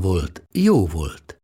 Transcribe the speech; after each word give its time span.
volt, 0.00 0.42
jó 0.52 0.86
volt. 0.86 1.40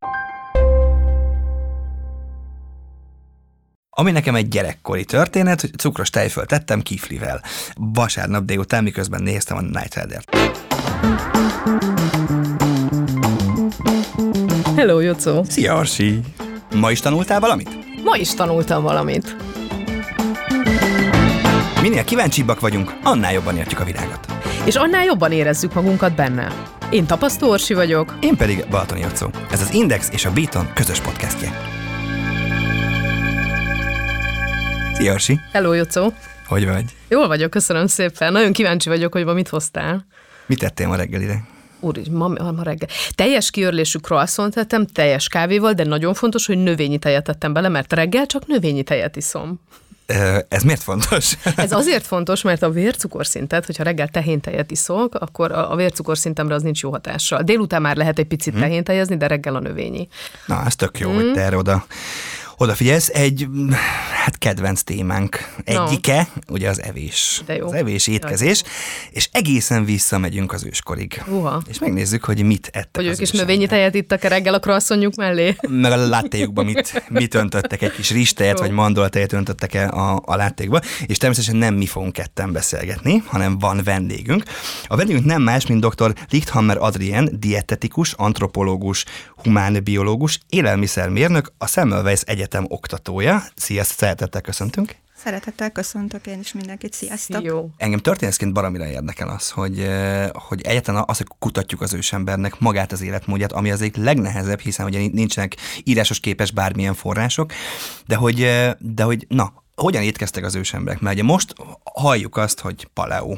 Ami 3.91 4.11
nekem 4.11 4.35
egy 4.35 4.49
gyerekkori 4.49 5.05
történet, 5.05 5.61
hogy 5.61 5.71
cukros 5.79 6.11
tejföl 6.11 6.47
tettem 6.47 6.81
kiflivel. 6.81 7.43
Vasárnap 7.75 8.45
délután, 8.45 8.83
miközben 8.83 9.23
néztem 9.23 9.57
a 9.57 9.61
Night 9.61 9.95
Rider-t. 9.95 10.37
Hello, 14.77 15.01
Jocó! 15.01 15.45
Szia, 15.45 15.75
Arsi! 15.75 16.21
Ma 16.75 16.91
is 16.91 17.01
tanultál 17.01 17.41
valamit? 17.41 17.69
Ma 18.05 18.17
is 18.17 18.35
tanultam 18.35 18.83
valamit. 18.83 19.37
Minél 21.81 22.05
kíváncsibbak 22.05 22.61
vagyunk, 22.61 22.95
annál 23.03 23.33
jobban 23.33 23.57
értjük 23.57 23.81
a 23.81 23.85
világot. 23.85 24.27
És 24.65 24.75
annál 24.75 25.05
jobban 25.05 25.33
érezzük 25.33 25.75
magunkat 25.75 26.15
benne. 26.15 26.72
Én 26.93 27.07
Tapasztó 27.07 27.49
Orsi 27.49 27.75
vagyok. 27.75 28.17
Én 28.21 28.37
pedig 28.37 28.65
Balatoni 28.71 29.01
Jocó. 29.01 29.31
Ez 29.51 29.61
az 29.61 29.75
Index 29.75 30.11
és 30.13 30.25
a 30.25 30.33
Beaton 30.33 30.73
közös 30.75 31.01
podcastje. 31.01 31.53
Szia, 34.95 35.13
Arsi! 35.13 35.41
Hello, 35.53 35.73
Jocó! 35.73 36.13
Hogy 36.47 36.67
vagy? 36.67 36.85
Jól 37.09 37.29
vagyok, 37.29 37.51
köszönöm 37.51 37.87
szépen. 37.87 38.33
Nagyon 38.33 38.53
kíváncsi 38.53 38.89
vagyok, 38.89 39.13
hogy 39.13 39.25
ma 39.25 39.33
mit 39.33 39.49
hoztál. 39.49 40.07
Mit 40.47 40.59
tettél 40.59 40.87
ma 40.87 40.97
reggelire? 40.97 41.45
Úr, 41.81 41.99
ma, 42.11 42.29
ma 42.29 42.63
reggel. 42.63 42.89
Teljes 43.15 43.51
kiörlésű 43.51 43.99
croissant 43.99 44.55
tettem, 44.55 44.87
teljes 44.87 45.29
kávéval, 45.29 45.73
de 45.73 45.85
nagyon 45.85 46.15
fontos, 46.15 46.47
hogy 46.47 46.59
növényi 46.59 46.99
tejet 46.99 47.25
tettem 47.25 47.53
bele, 47.53 47.69
mert 47.69 47.93
reggel 47.93 48.27
csak 48.27 48.47
növényi 48.47 48.83
tejet 48.83 49.17
iszom. 49.17 49.61
Ez 50.49 50.63
miért 50.63 50.83
fontos? 50.83 51.37
Ez 51.57 51.73
azért 51.83 52.07
fontos, 52.07 52.43
mert 52.43 52.63
a 52.63 52.71
vércukorszintet, 52.71 53.67
hogyha 53.67 53.83
reggel 53.83 54.09
tehéntejet 54.09 54.71
iszok, 54.71 55.15
akkor 55.15 55.53
a 55.53 55.75
vércukorszintemre 55.77 56.55
az 56.55 56.63
nincs 56.63 56.83
jó 56.83 56.91
hatással. 56.91 57.43
Délután 57.43 57.83
már 57.83 57.97
lehet 57.97 58.19
egy 58.19 58.27
picit 58.27 58.53
Mhm. 58.53 58.63
tehéntejezni, 58.63 59.17
de 59.17 59.27
reggel 59.27 59.55
a 59.55 59.61
növényi. 59.61 60.09
Na, 60.47 60.63
ez 60.67 60.77
tök 60.77 60.99
jó, 60.99 61.11
mm. 61.11 61.15
hogy 61.15 61.33
te 61.33 61.41
erre 61.41 61.57
oda, 61.57 61.85
odafigyelsz. 62.63 63.09
Egy, 63.09 63.47
hát 64.23 64.39
kedvenc 64.39 64.83
témánk 64.83 65.55
egyike, 65.65 66.29
ugye 66.49 66.69
az 66.69 66.83
evés. 66.83 67.43
De 67.47 67.57
jó. 67.57 67.67
Az 67.67 67.73
evés, 67.73 68.07
étkezés, 68.07 68.63
és 69.11 69.29
egészen 69.33 69.85
visszamegyünk 69.85 70.53
az 70.53 70.65
őskorig. 70.65 71.23
Uha. 71.27 71.63
És 71.69 71.79
megnézzük, 71.79 72.25
hogy 72.25 72.45
mit 72.45 72.67
ettek 72.73 72.97
Hogy 72.97 73.07
ők 73.07 73.21
is 73.21 73.31
növényi 73.31 73.67
tejet 73.67 73.95
ittak 73.95 74.23
reggel 74.23 74.55
a 74.55 74.59
croissantjuk 74.59 75.15
mellé. 75.15 75.57
meg 75.69 75.93
a 75.93 75.97
láttéjukban 75.97 76.65
mit, 76.65 77.05
mit 77.09 77.35
öntöttek, 77.35 77.83
egy 77.83 77.93
kis 77.93 78.11
ristejet 78.11 78.59
vagy 78.59 78.71
mandolatejet 78.71 79.33
öntöttek 79.33 79.75
el 79.75 79.89
a, 79.89 80.23
a 80.25 80.37
láttékba, 80.37 80.81
és 81.07 81.17
természetesen 81.17 81.57
nem 81.57 81.75
mi 81.75 81.87
fogunk 81.87 82.13
ketten 82.13 82.53
beszélgetni, 82.53 83.23
hanem 83.27 83.59
van 83.59 83.81
vendégünk. 83.85 84.43
A 84.87 84.97
vendégünk 84.97 85.25
nem 85.25 85.43
más, 85.43 85.67
mint 85.67 85.87
dr. 85.87 86.15
Lichthammer 86.31 86.77
Adrien, 86.81 87.31
dietetikus, 87.39 88.13
antropológus, 88.13 89.05
humánbiológus, 89.37 90.39
élelmiszermérnök, 90.49 91.53
a 91.59 91.67
Semmelweis 91.67 92.21
Egyetem 92.21 92.52
oktatója. 92.69 93.43
Sziasztok, 93.57 93.99
szeretettel 93.99 94.41
köszöntünk! 94.41 94.97
Szeretettel 95.17 95.71
köszöntök 95.71 96.27
én 96.27 96.39
is 96.39 96.53
mindenkit, 96.53 96.93
sziasztok! 96.93 97.43
Jó. 97.43 97.71
Engem 97.77 97.99
történészként 97.99 98.53
baromira 98.53 98.87
érdekel 98.87 99.29
az, 99.29 99.51
hogy, 99.51 99.81
eh, 99.81 100.29
hogy 100.33 100.61
egyáltalán 100.61 101.05
az, 101.07 101.17
hogy 101.17 101.27
kutatjuk 101.39 101.81
az 101.81 101.93
ősembernek 101.93 102.59
magát 102.59 102.93
az 102.93 103.03
életmódját, 103.03 103.53
ami 103.53 103.71
az 103.71 103.81
egyik 103.81 103.97
legnehezebb, 103.97 104.61
hiszen 104.61 104.87
ugye 104.87 105.09
nincsenek 105.13 105.57
írásos 105.85 106.21
képes 106.21 106.51
bármilyen 106.51 106.95
források, 106.95 107.53
de 108.07 108.17
hogy, 108.17 108.43
eh, 108.43 108.73
de 108.79 109.03
hogy 109.03 109.27
na, 109.29 109.53
hogyan 109.75 110.03
étkeztek 110.03 110.45
az 110.45 110.55
ősemberek? 110.55 111.01
Mert 111.01 111.15
ugye 111.15 111.25
most 111.25 111.55
halljuk 111.85 112.37
azt, 112.37 112.61
hogy 112.61 112.89
paleo. 112.95 113.37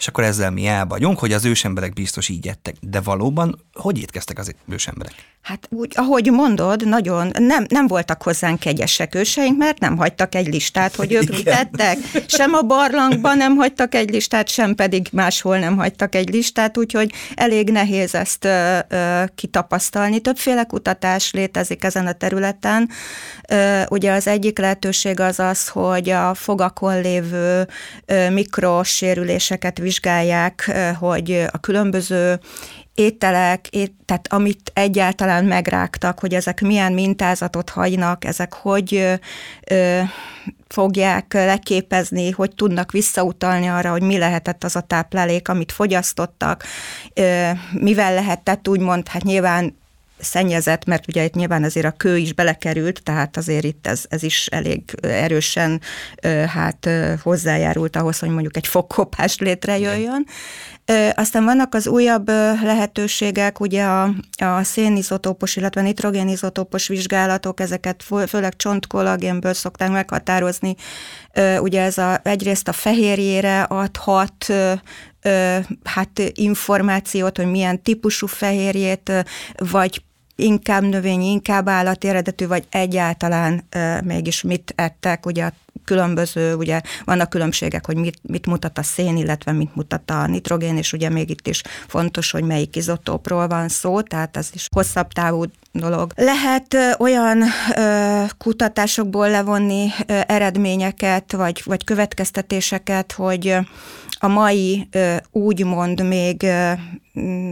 És 0.00 0.08
akkor 0.08 0.24
ezzel 0.24 0.50
mi 0.50 0.66
el 0.66 0.86
vagyunk, 0.86 1.18
hogy 1.18 1.32
az 1.32 1.44
ősemberek 1.44 1.92
biztos 1.92 2.28
így 2.28 2.46
ettek. 2.46 2.74
De 2.80 3.00
valóban 3.00 3.64
hogy 3.72 3.98
étkeztek 3.98 4.38
az 4.38 4.54
ősemberek? 4.68 5.14
Hát 5.42 5.66
úgy, 5.70 5.92
ahogy 5.94 6.30
mondod, 6.30 6.88
nagyon 6.88 7.30
nem, 7.38 7.66
nem 7.68 7.86
voltak 7.86 8.22
hozzánk 8.22 8.58
kegyesek 8.58 9.14
őseink, 9.14 9.58
mert 9.58 9.78
nem 9.78 9.96
hagytak 9.96 10.34
egy 10.34 10.46
listát, 10.46 10.94
hogy 10.94 11.12
ők 11.12 11.28
mit 11.28 11.44
tettek. 11.44 11.98
Sem 12.26 12.54
a 12.54 12.62
barlangban 12.62 13.36
nem 13.36 13.56
hagytak 13.56 13.94
egy 13.94 14.10
listát, 14.10 14.48
sem 14.48 14.74
pedig 14.74 15.08
máshol 15.12 15.58
nem 15.58 15.76
hagytak 15.76 16.14
egy 16.14 16.28
listát, 16.30 16.78
úgyhogy 16.78 17.12
elég 17.34 17.70
nehéz 17.70 18.14
ezt 18.14 18.44
ö, 18.44 18.78
ö, 18.88 19.22
kitapasztalni. 19.34 20.20
Többféle 20.20 20.64
kutatás 20.64 21.32
létezik 21.32 21.84
ezen 21.84 22.06
a 22.06 22.12
területen. 22.12 22.88
Ö, 23.48 23.82
ugye 23.88 24.12
az 24.12 24.26
egyik 24.26 24.58
lehetőség 24.58 25.20
az 25.20 25.38
az, 25.38 25.68
hogy 25.68 26.10
a 26.10 26.34
fogakon 26.34 27.00
lévő 27.00 27.68
ö, 28.06 28.30
mikrosérüléseket 28.30 29.78
vizsgálják, 29.90 30.70
ö, 30.72 30.90
hogy 30.98 31.46
a 31.50 31.58
különböző 31.58 32.40
ételek, 32.94 33.68
ét, 33.68 33.92
tehát 34.04 34.32
amit 34.32 34.70
egyáltalán 34.74 35.44
megrágtak, 35.44 36.18
hogy 36.18 36.34
ezek 36.34 36.60
milyen 36.60 36.92
mintázatot 36.92 37.70
hagynak, 37.70 38.24
ezek 38.24 38.54
hogy 38.54 38.94
ö, 38.94 39.14
ö, 39.74 40.00
fogják 40.68 41.32
leképezni, 41.32 42.30
hogy 42.30 42.54
tudnak 42.54 42.92
visszautalni 42.92 43.66
arra, 43.66 43.90
hogy 43.90 44.02
mi 44.02 44.18
lehetett 44.18 44.64
az 44.64 44.76
a 44.76 44.80
táplálék, 44.80 45.48
amit 45.48 45.72
fogyasztottak, 45.72 46.64
ö, 47.14 47.50
mivel 47.72 48.14
lehetett 48.14 48.68
úgymond, 48.68 49.08
hát 49.08 49.22
nyilván 49.22 49.78
szennyezett, 50.20 50.84
mert 50.84 51.08
ugye 51.08 51.24
itt 51.24 51.34
nyilván 51.34 51.64
azért 51.64 51.86
a 51.86 51.90
kő 51.90 52.16
is 52.16 52.32
belekerült, 52.32 53.02
tehát 53.02 53.36
azért 53.36 53.64
itt 53.64 53.86
ez, 53.86 54.04
ez 54.08 54.22
is 54.22 54.46
elég 54.46 54.82
erősen 55.02 55.80
hát 56.46 56.88
hozzájárult 57.22 57.96
ahhoz, 57.96 58.18
hogy 58.18 58.28
mondjuk 58.28 58.56
egy 58.56 58.66
fogkopás 58.66 59.38
létrejöjjön. 59.38 60.26
Aztán 61.14 61.44
vannak 61.44 61.74
az 61.74 61.86
újabb 61.86 62.28
lehetőségek, 62.62 63.60
ugye 63.60 63.84
a, 63.84 64.14
a 64.36 64.62
szénizotópos, 64.62 65.56
illetve 65.56 65.80
nitrogénizotópos 65.80 66.88
vizsgálatok, 66.88 67.60
ezeket 67.60 68.02
fő- 68.02 68.26
főleg 68.26 68.56
csontkollagénből 68.56 69.54
szokták 69.54 69.90
meghatározni. 69.90 70.74
Ugye 71.60 71.82
ez 71.82 71.98
a, 71.98 72.20
egyrészt 72.22 72.68
a 72.68 72.72
fehérjére 72.72 73.62
adhat 73.62 74.46
hát 75.84 76.22
információt, 76.34 77.36
hogy 77.36 77.50
milyen 77.50 77.82
típusú 77.82 78.26
fehérjét, 78.26 79.12
vagy 79.56 80.02
inkább 80.40 80.82
növényi, 80.82 81.30
inkább 81.30 81.68
állati 81.68 82.08
eredetű, 82.08 82.46
vagy 82.46 82.64
egyáltalán 82.70 83.64
e, 83.68 84.02
mégis 84.02 84.42
mit 84.42 84.72
ettek, 84.76 85.26
ugye 85.26 85.50
különböző, 85.84 86.54
ugye 86.54 86.80
vannak 87.04 87.30
különbségek, 87.30 87.86
hogy 87.86 87.96
mit, 87.96 88.18
mit 88.22 88.46
mutat 88.46 88.78
a 88.78 88.82
szén, 88.82 89.16
illetve 89.16 89.52
mit 89.52 89.74
mutat 89.74 90.10
a 90.10 90.26
nitrogén, 90.26 90.76
és 90.76 90.92
ugye 90.92 91.08
még 91.08 91.30
itt 91.30 91.48
is 91.48 91.62
fontos, 91.86 92.30
hogy 92.30 92.44
melyik 92.44 92.76
izotópról 92.76 93.48
van 93.48 93.68
szó, 93.68 94.00
tehát 94.00 94.36
ez 94.36 94.48
is 94.52 94.66
hosszabb 94.74 95.12
távú 95.12 95.44
dolog. 95.72 96.12
Lehet 96.16 96.76
olyan 96.98 97.42
ö, 97.76 98.24
kutatásokból 98.38 99.30
levonni 99.30 99.88
ö, 100.06 100.20
eredményeket, 100.26 101.32
vagy, 101.32 101.62
vagy 101.64 101.84
következtetéseket, 101.84 103.12
hogy 103.12 103.56
a 104.22 104.28
mai 104.28 104.88
úgymond 105.30 106.06
még, 106.06 106.46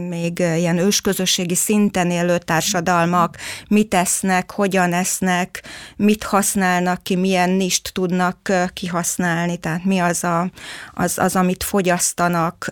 még 0.09 0.39
ilyen 0.39 0.77
ősközösségi 0.77 1.55
szinten 1.55 2.11
élő 2.11 2.37
társadalmak 2.37 3.37
mit 3.67 3.93
esznek, 3.93 4.51
hogyan 4.51 4.93
esznek, 4.93 5.63
mit 5.95 6.23
használnak 6.23 7.03
ki, 7.03 7.15
milyen 7.15 7.49
nist 7.49 7.93
tudnak 7.93 8.51
kihasználni, 8.73 9.57
tehát 9.57 9.85
mi 9.85 9.99
az, 9.99 10.23
a, 10.23 10.51
az, 10.93 11.17
az 11.17 11.35
amit 11.35 11.63
fogyasztanak, 11.63 12.71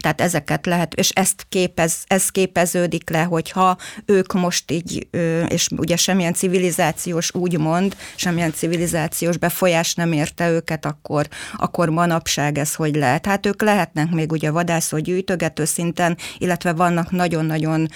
tehát 0.00 0.20
ezeket 0.20 0.66
lehet, 0.66 0.94
és 0.94 1.10
ezt 1.10 1.46
képez, 1.48 1.96
ez 2.06 2.28
képeződik 2.28 3.10
le, 3.10 3.22
hogyha 3.22 3.76
ők 4.04 4.32
most 4.32 4.70
így, 4.70 5.08
és 5.48 5.68
ugye 5.76 5.96
semmilyen 5.96 6.34
civilizációs 6.34 7.34
úgymond, 7.34 7.96
semmilyen 8.16 8.52
civilizációs 8.52 9.36
befolyás 9.36 9.94
nem 9.94 10.12
érte 10.12 10.50
őket, 10.50 10.84
akkor, 10.84 11.28
akkor 11.56 11.88
manapság 11.88 12.58
ez 12.58 12.74
hogy 12.74 12.94
lehet. 12.94 13.26
Hát 13.26 13.46
ők 13.46 13.62
lehetnek 13.62 14.10
még 14.10 14.32
ugye 14.32 14.50
vadászó 14.50 14.98
gyűjtögető 14.98 15.64
szinten, 15.64 16.16
illetve 16.38 16.72
vannak 16.72 17.10
nagyon-nagyon 17.10 17.88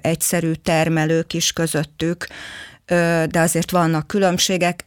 egyszerű 0.00 0.52
termelők 0.52 1.32
is 1.32 1.52
közöttük, 1.52 2.26
de 3.28 3.40
azért 3.40 3.70
vannak 3.70 4.06
különbségek 4.06 4.82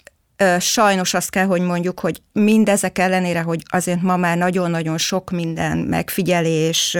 Sajnos 0.59 1.13
azt 1.13 1.29
kell, 1.29 1.45
hogy 1.45 1.61
mondjuk, 1.61 1.99
hogy 1.99 2.21
mindezek 2.31 2.97
ellenére, 2.97 3.41
hogy 3.41 3.63
azért 3.67 4.01
ma 4.01 4.17
már 4.17 4.37
nagyon-nagyon 4.37 4.97
sok 4.97 5.29
minden 5.29 5.77
megfigyelés, 5.77 6.97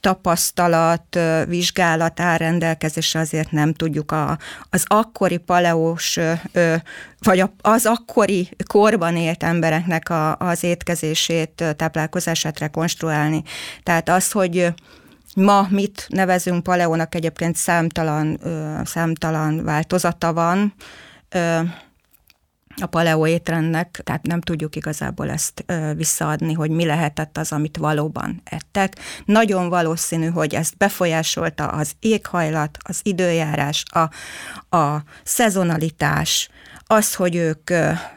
tapasztalat, 0.00 1.18
vizsgálat 1.46 2.20
áll 2.20 2.36
rendelkezésre, 2.36 3.20
azért 3.20 3.50
nem 3.50 3.72
tudjuk 3.72 4.12
a, 4.12 4.38
az 4.70 4.84
akkori 4.86 5.36
paleós, 5.36 6.18
vagy 7.18 7.44
az 7.60 7.86
akkori 7.86 8.48
korban 8.66 9.16
élt 9.16 9.42
embereknek 9.42 10.10
a, 10.10 10.36
az 10.36 10.64
étkezését, 10.64 11.64
táplálkozását 11.76 12.58
rekonstruálni. 12.58 13.42
Tehát 13.82 14.08
az, 14.08 14.32
hogy 14.32 14.72
Ma 15.34 15.66
mit 15.70 16.06
nevezünk 16.08 16.62
paleónak, 16.62 17.14
egyébként 17.14 17.56
számtalan, 17.56 18.40
számtalan 18.84 19.64
változata 19.64 20.32
van 20.32 20.74
a 22.80 22.86
paleó 22.86 23.26
étrendnek, 23.26 24.00
tehát 24.04 24.26
nem 24.26 24.40
tudjuk 24.40 24.76
igazából 24.76 25.30
ezt 25.30 25.64
visszaadni, 25.96 26.52
hogy 26.52 26.70
mi 26.70 26.84
lehetett 26.84 27.38
az, 27.38 27.52
amit 27.52 27.76
valóban 27.76 28.40
ettek. 28.44 28.96
Nagyon 29.24 29.68
valószínű, 29.68 30.26
hogy 30.26 30.54
ezt 30.54 30.76
befolyásolta 30.76 31.66
az 31.66 31.92
éghajlat, 32.00 32.78
az 32.82 33.00
időjárás, 33.02 33.82
a, 33.90 34.00
a 34.76 35.02
szezonalitás, 35.24 36.48
az, 36.86 37.14
hogy 37.14 37.36
ők 37.36 37.70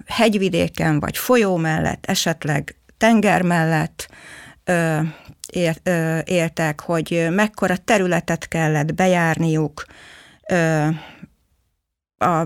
hegyvidéken 0.05 0.99
vagy 0.99 1.17
folyó 1.17 1.55
mellett, 1.55 2.05
esetleg 2.05 2.75
tenger 2.97 3.41
mellett 3.41 4.09
éltek, 6.23 6.81
hogy 6.81 7.27
mekkora 7.29 7.77
területet 7.77 8.47
kellett 8.47 8.93
bejárniuk, 8.93 9.85
a, 12.17 12.45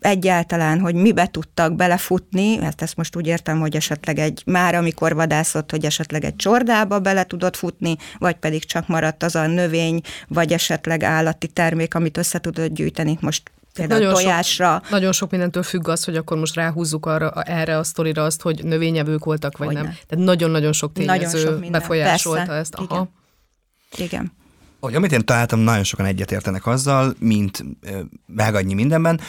egyáltalán, 0.00 0.80
hogy 0.80 0.94
mibe 0.94 1.26
tudtak 1.26 1.74
belefutni, 1.74 2.56
hát 2.56 2.82
ezt 2.82 2.96
most 2.96 3.16
úgy 3.16 3.26
értem, 3.26 3.60
hogy 3.60 3.76
esetleg 3.76 4.18
egy, 4.18 4.42
már 4.46 4.74
amikor 4.74 5.14
vadászott, 5.14 5.70
hogy 5.70 5.84
esetleg 5.84 6.24
egy 6.24 6.36
csordába 6.36 6.98
bele 6.98 7.24
tudott 7.24 7.56
futni, 7.56 7.96
vagy 8.18 8.36
pedig 8.36 8.64
csak 8.64 8.88
maradt 8.88 9.22
az 9.22 9.34
a 9.34 9.46
növény, 9.46 10.00
vagy 10.28 10.52
esetleg 10.52 11.02
állati 11.02 11.46
termék, 11.46 11.94
amit 11.94 12.16
össze 12.16 12.38
tudott 12.38 12.72
gyűjteni. 12.74 13.18
Most 13.20 13.50
például 13.74 14.00
nagyon 14.00 14.14
tojásra. 14.14 14.80
Sok, 14.82 14.90
nagyon 14.90 15.12
sok 15.12 15.30
mindentől 15.30 15.62
függ 15.62 15.88
az, 15.88 16.04
hogy 16.04 16.16
akkor 16.16 16.38
most 16.38 16.54
ráhúzzuk 16.54 17.06
arra, 17.06 17.42
erre 17.42 17.78
a 17.78 17.84
sztorira 17.84 18.24
azt, 18.24 18.42
hogy 18.42 18.64
növényevők 18.64 19.24
voltak, 19.24 19.56
vagy 19.58 19.66
hogy 19.66 19.76
nem. 19.76 19.84
Tehát 19.84 20.24
nagyon-nagyon 20.24 20.72
sok 20.72 20.92
tényező 20.92 21.42
nagyon 21.42 21.60
sok 21.60 21.70
befolyásolta 21.70 22.38
Persze. 22.38 22.58
ezt. 22.58 22.74
Aha. 22.74 23.08
Igen. 23.92 24.06
Igen. 24.06 24.32
Hogy 24.80 24.94
amit 24.94 25.12
én 25.12 25.24
találtam, 25.24 25.58
nagyon 25.58 25.84
sokan 25.84 26.06
egyetértenek 26.06 26.66
azzal, 26.66 27.14
mint 27.18 27.64
vágadnyi 28.26 28.74
mindenben, 28.74 29.20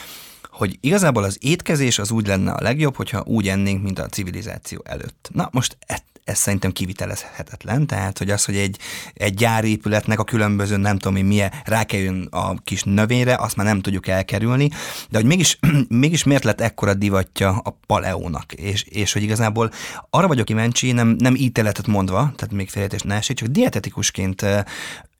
hogy 0.50 0.78
igazából 0.80 1.24
az 1.24 1.38
étkezés 1.40 1.98
az 1.98 2.10
úgy 2.10 2.26
lenne 2.26 2.52
a 2.52 2.62
legjobb, 2.62 2.96
hogyha 2.96 3.24
úgy 3.26 3.48
ennénk, 3.48 3.82
mint 3.82 3.98
a 3.98 4.06
civilizáció 4.06 4.82
előtt. 4.84 5.28
Na 5.32 5.48
most 5.52 5.76
e- 5.86 6.02
ez 6.28 6.38
szerintem 6.38 6.72
kivitelezhetetlen, 6.72 7.86
tehát 7.86 8.18
hogy 8.18 8.30
az, 8.30 8.44
hogy 8.44 8.56
egy, 8.56 8.78
egy 9.14 9.34
gyárépületnek 9.34 10.18
a 10.18 10.24
különböző, 10.24 10.76
nem 10.76 10.98
tudom 10.98 11.16
én 11.16 11.24
milyen, 11.24 11.52
rákerüljön 11.64 12.28
a 12.30 12.54
kis 12.64 12.82
növényre, 12.82 13.34
azt 13.34 13.56
már 13.56 13.66
nem 13.66 13.80
tudjuk 13.80 14.06
elkerülni, 14.06 14.70
de 15.10 15.18
hogy 15.18 15.26
mégis, 15.26 15.58
mégis 15.88 16.24
miért 16.24 16.44
lett 16.44 16.60
ekkora 16.60 16.94
divatja 16.94 17.50
a 17.50 17.78
paleónak, 17.86 18.52
és, 18.52 18.82
és 18.82 19.12
hogy 19.12 19.22
igazából 19.22 19.70
arra 20.10 20.26
vagyok 20.26 20.46
kíváncsi, 20.46 20.92
nem, 20.92 21.08
nem 21.08 21.34
ítéletet 21.34 21.86
mondva, 21.86 22.32
tehát 22.36 22.52
még 22.52 22.68
félretés 22.68 23.02
ne 23.02 23.14
esik, 23.14 23.36
csak 23.36 23.48
dietetikusként 23.48 24.44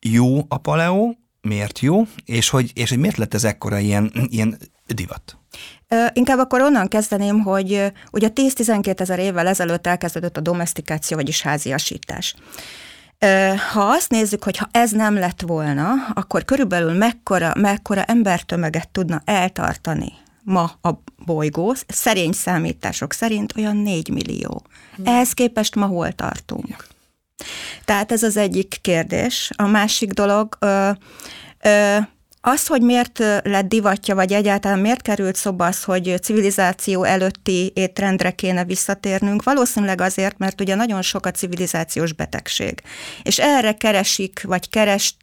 jó 0.00 0.44
a 0.48 0.58
paleó, 0.58 1.16
miért 1.40 1.78
jó, 1.78 2.06
és 2.24 2.48
hogy, 2.48 2.70
és 2.74 2.88
hogy 2.88 2.98
miért 2.98 3.16
lett 3.16 3.34
ez 3.34 3.44
ekkora 3.44 3.78
ilyen, 3.78 4.12
ilyen 4.28 4.58
divat? 4.94 5.36
Inkább 6.12 6.38
akkor 6.38 6.60
onnan 6.60 6.88
kezdeném, 6.88 7.40
hogy 7.40 7.92
ugye 8.12 8.28
10-12 8.34 9.00
ezer 9.00 9.18
évvel 9.18 9.46
ezelőtt 9.46 9.86
elkezdődött 9.86 10.36
a 10.36 10.40
domestikáció, 10.40 11.16
vagyis 11.16 11.42
háziasítás. 11.42 12.34
Ha 13.72 13.80
azt 13.80 14.10
nézzük, 14.10 14.44
hogy 14.44 14.56
ha 14.56 14.68
ez 14.70 14.90
nem 14.90 15.14
lett 15.14 15.40
volna, 15.40 15.90
akkor 16.14 16.44
körülbelül 16.44 16.92
mekkora, 16.92 17.52
mekkora 17.56 18.04
embertömeget 18.04 18.88
tudna 18.88 19.22
eltartani 19.24 20.12
ma 20.48 20.70
a 20.82 20.90
bolygó, 21.24 21.74
szerény 21.86 22.32
számítások 22.32 23.12
szerint 23.12 23.52
olyan 23.56 23.76
4 23.76 24.08
millió. 24.08 24.62
Hmm. 24.96 25.06
Ehhez 25.06 25.32
képest 25.32 25.74
ma 25.74 25.86
hol 25.86 26.12
tartunk? 26.12 26.86
Tehát 27.84 28.12
ez 28.12 28.22
az 28.22 28.36
egyik 28.36 28.78
kérdés. 28.80 29.50
A 29.56 29.66
másik 29.66 30.10
dolog, 30.10 30.56
ö, 30.58 30.90
ö, 31.60 31.96
az, 32.48 32.66
hogy 32.66 32.82
miért 32.82 33.18
lett 33.42 33.68
divatja, 33.68 34.14
vagy 34.14 34.32
egyáltalán 34.32 34.78
miért 34.78 35.02
került 35.02 35.36
szoba 35.36 35.66
az, 35.66 35.84
hogy 35.84 36.14
civilizáció 36.22 37.04
előtti 37.04 37.72
étrendre 37.74 38.30
kéne 38.30 38.64
visszatérnünk, 38.64 39.42
valószínűleg 39.42 40.00
azért, 40.00 40.38
mert 40.38 40.60
ugye 40.60 40.74
nagyon 40.74 41.02
sok 41.02 41.26
a 41.26 41.30
civilizációs 41.30 42.12
betegség. 42.12 42.82
És 43.22 43.38
erre 43.38 43.72
keresik, 43.72 44.42
vagy 44.42 44.68
kerest 44.68 45.14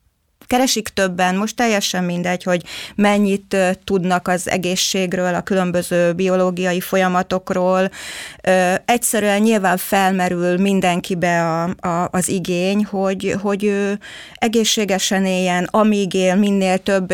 keresik 0.47 0.87
többen, 0.89 1.35
most 1.35 1.55
teljesen 1.55 2.03
mindegy, 2.03 2.43
hogy 2.43 2.63
mennyit 2.95 3.57
tudnak 3.83 4.27
az 4.27 4.49
egészségről, 4.49 5.35
a 5.35 5.41
különböző 5.41 6.13
biológiai 6.13 6.79
folyamatokról. 6.79 7.89
Egyszerűen 8.85 9.41
nyilván 9.41 9.77
felmerül 9.77 10.57
mindenkibe 10.57 11.43
a, 11.43 11.87
a, 11.87 12.07
az 12.11 12.29
igény, 12.29 12.85
hogy, 12.85 13.35
hogy 13.41 13.63
ő 13.63 13.99
egészségesen 14.33 15.25
éljen, 15.25 15.67
amíg 15.71 16.13
él, 16.13 16.35
minél 16.35 16.77
több, 16.77 17.07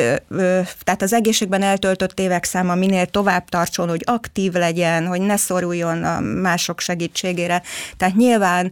tehát 0.83 1.01
az 1.01 1.13
egészségben 1.13 1.61
eltöltött 1.61 2.19
évek 2.19 2.43
száma 2.43 2.75
minél 2.75 3.05
tovább 3.05 3.49
tartson, 3.49 3.89
hogy 3.89 4.01
aktív 4.05 4.53
legyen, 4.53 5.07
hogy 5.07 5.21
ne 5.21 5.37
szoruljon 5.37 6.03
a 6.03 6.19
mások 6.19 6.79
segítségére. 6.79 7.61
Tehát 7.97 8.15
nyilván, 8.15 8.71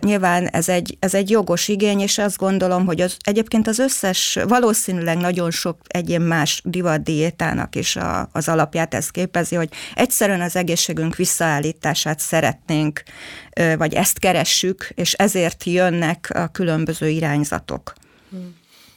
nyilván 0.00 0.46
ez, 0.46 0.68
egy, 0.68 0.96
ez 1.00 1.14
egy 1.14 1.30
jogos 1.30 1.68
igény, 1.68 2.00
és 2.00 2.18
azt 2.18 2.36
gondolom, 2.36 2.86
hogy 2.86 3.00
az, 3.00 3.16
egyébként 3.20 3.68
az 3.68 3.75
összes, 3.78 4.38
valószínűleg 4.48 5.16
nagyon 5.16 5.50
sok 5.50 5.78
egyén 5.86 6.20
más 6.20 6.62
diétának 7.02 7.74
is 7.76 7.96
a, 7.96 8.28
az 8.32 8.48
alapját 8.48 8.94
ez 8.94 9.10
képezi, 9.10 9.54
hogy 9.54 9.68
egyszerűen 9.94 10.40
az 10.40 10.56
egészségünk 10.56 11.16
visszaállítását 11.16 12.18
szeretnénk, 12.18 13.02
vagy 13.78 13.94
ezt 13.94 14.18
keressük, 14.18 14.90
és 14.94 15.12
ezért 15.12 15.64
jönnek 15.64 16.30
a 16.34 16.46
különböző 16.46 17.08
irányzatok. 17.08 17.92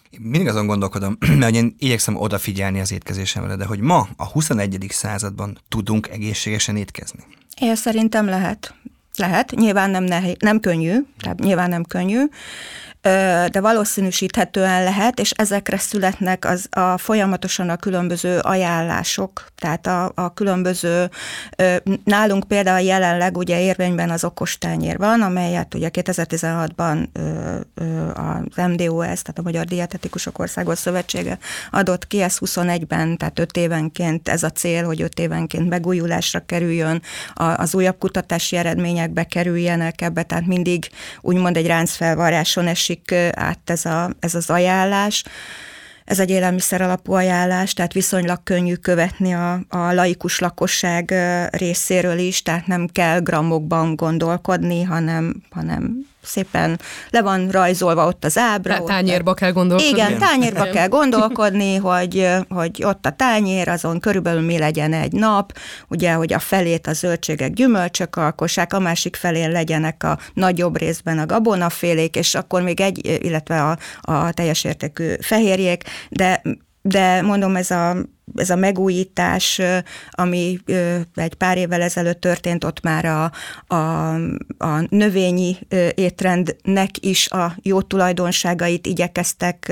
Én 0.10 0.20
mindig 0.22 0.48
azon 0.48 0.68
gondolkodom, 0.68 1.18
mert 1.40 1.56
én 1.56 1.76
igyekszem 1.80 2.16
odafigyelni 2.16 2.80
az 2.80 2.92
étkezésemre, 2.92 3.56
de 3.56 3.66
hogy 3.66 3.80
ma, 3.80 4.08
a 4.18 4.26
21. 4.26 4.86
században 4.90 5.58
tudunk 5.70 6.08
egészségesen 6.08 6.76
étkezni? 6.76 7.24
Én 7.62 7.76
szerintem 7.76 8.26
lehet. 8.26 8.74
Lehet, 9.16 9.52
nyilván 9.52 9.90
nem, 9.90 10.04
nehéz, 10.04 10.36
nem 10.40 10.60
könnyű, 10.60 10.96
tehát 11.20 11.40
nyilván 11.40 11.70
nem 11.70 11.84
könnyű, 11.84 12.24
de 13.52 13.60
valószínűsíthetően 13.62 14.84
lehet, 14.84 15.20
és 15.20 15.32
ezekre 15.32 15.78
születnek 15.78 16.46
az 16.46 16.68
a 16.70 16.98
folyamatosan 16.98 17.70
a 17.70 17.76
különböző 17.76 18.40
ajánlások, 18.40 19.46
tehát 19.56 19.88
a, 19.88 20.12
a 20.16 20.34
különböző, 20.34 21.10
nálunk 22.04 22.48
például 22.48 22.82
jelenleg 22.82 23.38
ugye 23.38 23.62
érvényben 23.62 24.10
az 24.10 24.24
okostányér 24.24 24.98
van, 24.98 25.22
amelyet 25.22 25.74
ugye 25.74 25.90
2016-ban 25.94 27.08
az 28.14 28.66
MDOS, 28.68 29.22
tehát 29.22 29.38
a 29.40 29.42
Magyar 29.42 29.66
Dietetikusok 29.66 30.40
Országos 30.40 30.78
Szövetsége 30.78 31.38
adott 31.72 32.08
ki, 32.08 32.22
ez 32.22 32.38
21-ben, 32.40 33.18
tehát 33.18 33.40
5 33.40 33.58
évenként 33.58 34.30
ez 34.30 34.44
a 34.44 34.50
cél, 34.50 34.86
hogy 34.86 35.02
5 35.02 35.20
évenként 35.20 35.70
megújulásra 35.70 36.40
kerüljön, 36.46 37.02
az 37.34 37.76
újabb 37.76 37.98
kutatási 37.98 38.56
eredményekbe 38.56 39.24
kerüljenek 39.24 40.02
ebbe, 40.02 40.24
tehát 40.24 40.46
mindig 40.46 40.90
úgymond 41.22 41.58
egy 41.58 41.68
ráncfelvarráson 41.68 42.68
esik 42.68 42.89
esik 42.90 43.12
át 43.32 43.70
ez, 43.70 43.86
a, 43.86 44.10
ez 44.20 44.36
az 44.36 44.50
ajánlás. 44.50 45.24
Ez 46.06 46.20
egy 46.20 46.30
élelmiszer 46.30 46.82
alapú 46.82 47.14
ajánlás, 47.14 47.74
tehát 47.74 47.94
viszonylag 47.94 48.44
könnyű 48.44 48.74
követni 48.74 49.34
a, 49.34 49.54
a 49.70 49.94
laikus 49.94 50.40
lakosság 50.40 51.14
részéről 51.52 52.18
is, 52.18 52.42
tehát 52.42 52.68
nem 52.68 52.88
kell 52.88 53.20
grammokban 53.20 53.96
gondolkodni, 53.96 54.84
hanem, 54.84 55.36
hanem 55.50 56.08
szépen 56.30 56.80
le 57.10 57.22
van 57.22 57.50
rajzolva 57.50 58.08
ott 58.08 58.26
az 58.26 58.38
ábra. 58.38 58.74
Tehát 58.74 58.86
tányérba 58.86 59.34
kell 59.34 59.52
gondolkodni. 59.52 59.92
Igen, 59.92 60.18
tányérba 60.18 60.70
kell 60.76 60.88
gondolkodni, 60.88 61.76
hogy, 61.76 62.28
hogy 62.50 62.84
ott 62.84 63.06
a 63.06 63.12
tányér, 63.12 63.68
azon 63.68 64.00
körülbelül 64.00 64.42
mi 64.42 64.58
legyen 64.58 64.94
egy 64.94 65.12
nap, 65.12 65.58
ugye, 65.88 66.14
hogy 66.14 66.34
a 66.34 66.40
felét 66.40 66.88
a 66.88 66.94
zöldségek, 66.94 67.54
gyümölcsök 67.54 68.16
alkossák, 68.16 68.74
a 68.74 68.80
másik 68.80 69.16
felén 69.16 69.52
legyenek 69.52 70.04
a 70.04 70.20
nagyobb 70.34 70.78
részben 70.78 71.20
a 71.20 71.26
gabonafélék, 71.26 72.16
és 72.16 72.36
akkor 72.36 72.62
még 72.62 72.82
egy, 72.82 73.20
illetve 73.24 73.64
a, 73.64 73.78
a 74.02 74.32
teljes 74.32 74.64
értékű 74.64 75.14
fehérjék, 75.22 75.84
de 76.10 76.42
de 76.82 77.22
mondom, 77.22 77.56
ez 77.56 77.72
a, 77.72 77.96
ez 78.36 78.50
a 78.50 78.56
megújítás, 78.56 79.62
ami 80.12 80.60
egy 81.16 81.34
pár 81.34 81.58
évvel 81.58 81.82
ezelőtt 81.82 82.22
történt, 82.22 82.64
ott 82.64 82.82
már 82.82 83.06
a, 83.06 83.32
a, 83.76 84.14
a 84.58 84.86
növényi 84.90 85.58
étrendnek 85.96 86.90
is 87.00 87.30
a 87.30 87.56
jó 87.62 87.82
tulajdonságait 87.82 88.88
igyekeztek 88.88 89.72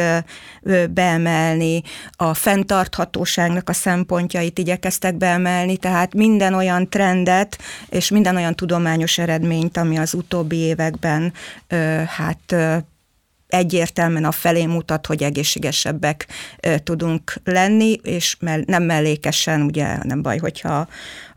beemelni, 0.90 1.82
a 2.12 2.34
fenntarthatóságnak 2.34 3.70
a 3.70 3.74
szempontjait 3.74 4.60
igyekeztek 4.60 5.16
beemelni, 5.16 5.78
tehát 5.78 6.14
minden 6.14 6.54
olyan 6.54 6.90
trendet 6.90 7.58
és 7.90 8.10
minden 8.10 8.36
olyan 8.36 8.56
tudományos 8.56 9.18
eredményt, 9.18 9.78
ami 9.78 9.98
az 9.98 10.14
utóbbi 10.14 10.58
években 10.58 11.34
hát 12.08 12.56
egyértelműen 13.48 14.26
a 14.26 14.32
felé 14.32 14.66
mutat, 14.66 15.06
hogy 15.06 15.24
egészségesebbek 15.24 16.28
tudunk 16.84 17.34
lenni, 17.44 18.00
és 18.04 18.38
nem 18.66 18.84
mellékesen, 18.84 19.62
ugye 19.62 19.98
nem 20.04 20.22
baj, 20.22 20.38
hogyha 20.38 20.88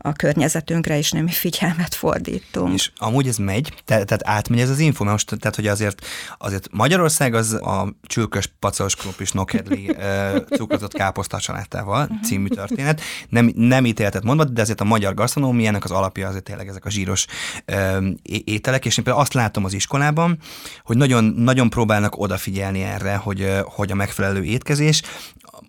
a 0.01 0.13
környezetünkre 0.13 0.97
is 0.97 1.11
némi 1.11 1.31
figyelmet 1.31 1.93
fordítunk. 1.93 2.73
És 2.73 2.91
amúgy 2.95 3.27
ez 3.27 3.37
megy, 3.37 3.73
te, 3.85 4.03
tehát 4.03 4.27
átmegy 4.27 4.59
ez 4.59 4.69
az 4.69 4.79
info, 4.79 5.03
mert 5.03 5.15
most, 5.15 5.39
tehát 5.39 5.55
hogy 5.55 5.67
azért, 5.67 6.05
azért 6.37 6.67
Magyarország 6.71 7.33
az 7.33 7.53
a 7.53 7.95
csülkös, 8.03 8.53
pacos, 8.59 8.95
krumplis, 8.95 9.31
nokedli 9.31 9.95
cukrazott 10.57 10.93
káposzta 10.93 11.39
családával 11.39 12.01
uh-huh. 12.01 12.21
című 12.21 12.47
történet. 12.47 13.01
Nem, 13.29 13.51
nem 13.55 13.85
ítéltet 13.85 14.23
mondva, 14.23 14.43
de 14.43 14.61
azért 14.61 14.81
a 14.81 14.83
magyar 14.83 15.13
gasztronómiának 15.13 15.83
az 15.83 15.91
alapja 15.91 16.27
azért 16.27 16.43
tényleg 16.43 16.67
ezek 16.67 16.85
a 16.85 16.89
zsíros 16.89 17.25
ö, 17.65 18.07
ételek, 18.23 18.85
és 18.85 18.97
én 18.97 19.03
például 19.03 19.23
azt 19.23 19.33
látom 19.33 19.65
az 19.65 19.73
iskolában, 19.73 20.37
hogy 20.83 20.97
nagyon, 20.97 21.23
nagyon 21.23 21.69
próbálnak 21.69 22.19
odafigyelni 22.19 22.81
erre, 22.81 23.15
hogy, 23.15 23.49
hogy 23.63 23.91
a 23.91 23.95
megfelelő 23.95 24.43
étkezés, 24.43 25.01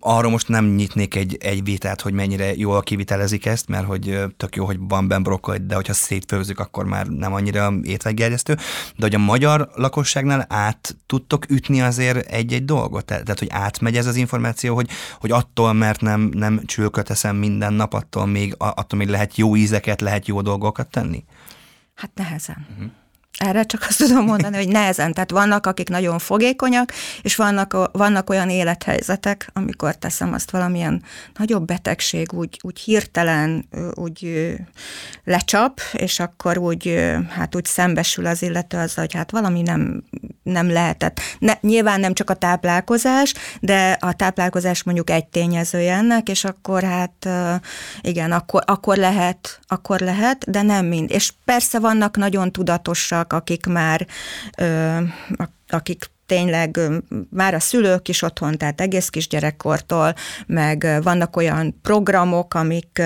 arra 0.03 0.29
most 0.29 0.47
nem 0.47 0.65
nyitnék 0.65 1.15
egy, 1.15 1.37
egy 1.39 1.63
vitát, 1.63 2.01
hogy 2.01 2.13
mennyire 2.13 2.55
jól 2.55 2.81
kivitelezik 2.81 3.45
ezt, 3.45 3.67
mert 3.67 3.85
hogy 3.85 4.19
tök 4.37 4.55
jó, 4.55 4.65
hogy 4.65 4.77
van 4.79 5.07
benne 5.07 5.21
brokkoli, 5.21 5.57
de 5.65 5.75
hogyha 5.75 5.93
szétfőzzük, 5.93 6.59
akkor 6.59 6.85
már 6.85 7.07
nem 7.07 7.33
annyira 7.33 7.73
étvágygerjesztő. 7.83 8.55
De 8.95 9.05
hogy 9.05 9.15
a 9.15 9.17
magyar 9.17 9.69
lakosságnál 9.75 10.45
át 10.49 10.95
tudtok 11.05 11.49
ütni 11.49 11.81
azért 11.81 12.27
egy-egy 12.27 12.65
dolgot? 12.65 13.05
Tehát, 13.05 13.39
hogy 13.39 13.49
átmegy 13.51 13.97
ez 13.97 14.05
az 14.05 14.15
információ, 14.15 14.75
hogy, 14.75 14.89
hogy 15.19 15.31
attól, 15.31 15.73
mert 15.73 16.01
nem, 16.01 16.21
nem 16.33 16.61
csülköt 16.65 17.09
eszem 17.09 17.35
minden 17.35 17.73
nap, 17.73 17.93
attól 17.93 18.25
még, 18.25 18.55
attól 18.57 18.99
még 18.99 19.07
lehet 19.07 19.37
jó 19.37 19.55
ízeket, 19.55 20.01
lehet 20.01 20.27
jó 20.27 20.41
dolgokat 20.41 20.87
tenni? 20.87 21.23
Hát 21.95 22.11
nehezen. 22.15 22.67
Uh-huh. 22.71 22.91
Erre 23.39 23.63
csak 23.63 23.85
azt 23.89 23.97
tudom 23.97 24.25
mondani, 24.25 24.55
hogy 24.55 24.67
nehezen. 24.67 25.13
Tehát 25.13 25.31
vannak, 25.31 25.65
akik 25.65 25.89
nagyon 25.89 26.19
fogékonyak, 26.19 26.91
és 27.21 27.35
vannak, 27.35 27.89
vannak 27.91 28.29
olyan 28.29 28.49
élethelyzetek, 28.49 29.49
amikor 29.53 29.95
teszem 29.95 30.33
azt 30.33 30.51
valamilyen 30.51 31.03
nagyobb 31.37 31.65
betegség, 31.65 32.33
úgy, 32.33 32.59
úgy 32.61 32.79
hirtelen, 32.79 33.65
úgy 33.93 34.51
lecsap, 35.23 35.79
és 35.93 36.19
akkor 36.19 36.57
úgy, 36.57 37.11
hát 37.29 37.55
úgy 37.55 37.65
szembesül 37.65 38.25
az 38.25 38.41
illető 38.41 38.77
az, 38.77 38.93
hogy 38.93 39.13
hát 39.13 39.31
valami 39.31 39.61
nem, 39.61 40.03
nem 40.43 40.71
lehetett. 40.71 41.19
Ne, 41.39 41.53
nyilván 41.61 41.99
nem 41.99 42.13
csak 42.13 42.29
a 42.29 42.33
táplálkozás, 42.33 43.33
de 43.59 43.97
a 43.99 44.13
táplálkozás 44.13 44.83
mondjuk 44.83 45.09
egy 45.09 45.25
tényezője 45.25 45.93
ennek, 45.93 46.29
és 46.29 46.43
akkor 46.43 46.83
hát 46.83 47.29
igen, 48.01 48.31
akkor, 48.31 48.61
akkor 48.65 48.97
lehet, 48.97 49.59
akkor 49.67 49.99
lehet, 49.99 50.51
de 50.51 50.61
nem 50.61 50.85
mind. 50.85 51.11
És 51.11 51.33
persze 51.45 51.79
vannak 51.79 52.17
nagyon 52.17 52.51
tudatosak, 52.51 53.22
akik 53.31 53.65
már, 53.65 54.07
akik 55.67 56.11
tényleg 56.25 56.79
már 57.29 57.53
a 57.53 57.59
szülők 57.59 58.07
is 58.07 58.21
otthon, 58.21 58.57
tehát 58.57 58.81
egész 58.81 59.09
kisgyerekkortól, 59.09 60.13
meg 60.47 60.99
vannak 61.03 61.35
olyan 61.35 61.79
programok, 61.81 62.53
amik 62.53 63.01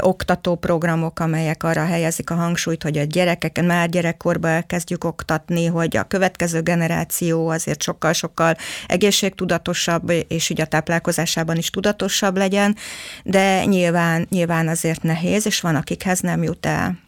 oktatóprogramok, 0.00 1.20
amelyek 1.20 1.62
arra 1.62 1.84
helyezik 1.84 2.30
a 2.30 2.34
hangsúlyt, 2.34 2.82
hogy 2.82 2.98
a 2.98 3.04
gyerekeken 3.04 3.64
már 3.64 3.88
gyerekkorban 3.88 4.50
elkezdjük 4.50 5.04
oktatni, 5.04 5.66
hogy 5.66 5.96
a 5.96 6.02
következő 6.02 6.60
generáció 6.60 7.48
azért 7.48 7.82
sokkal-sokkal 7.82 8.56
egészségtudatosabb, 8.86 10.12
és 10.28 10.50
így 10.50 10.60
a 10.60 10.66
táplálkozásában 10.66 11.56
is 11.56 11.70
tudatosabb 11.70 12.36
legyen, 12.36 12.76
de 13.24 13.64
nyilván, 13.64 14.26
nyilván 14.30 14.68
azért 14.68 15.02
nehéz, 15.02 15.46
és 15.46 15.60
van, 15.60 15.74
akikhez 15.74 16.20
nem 16.20 16.42
jut 16.42 16.66
el. 16.66 16.98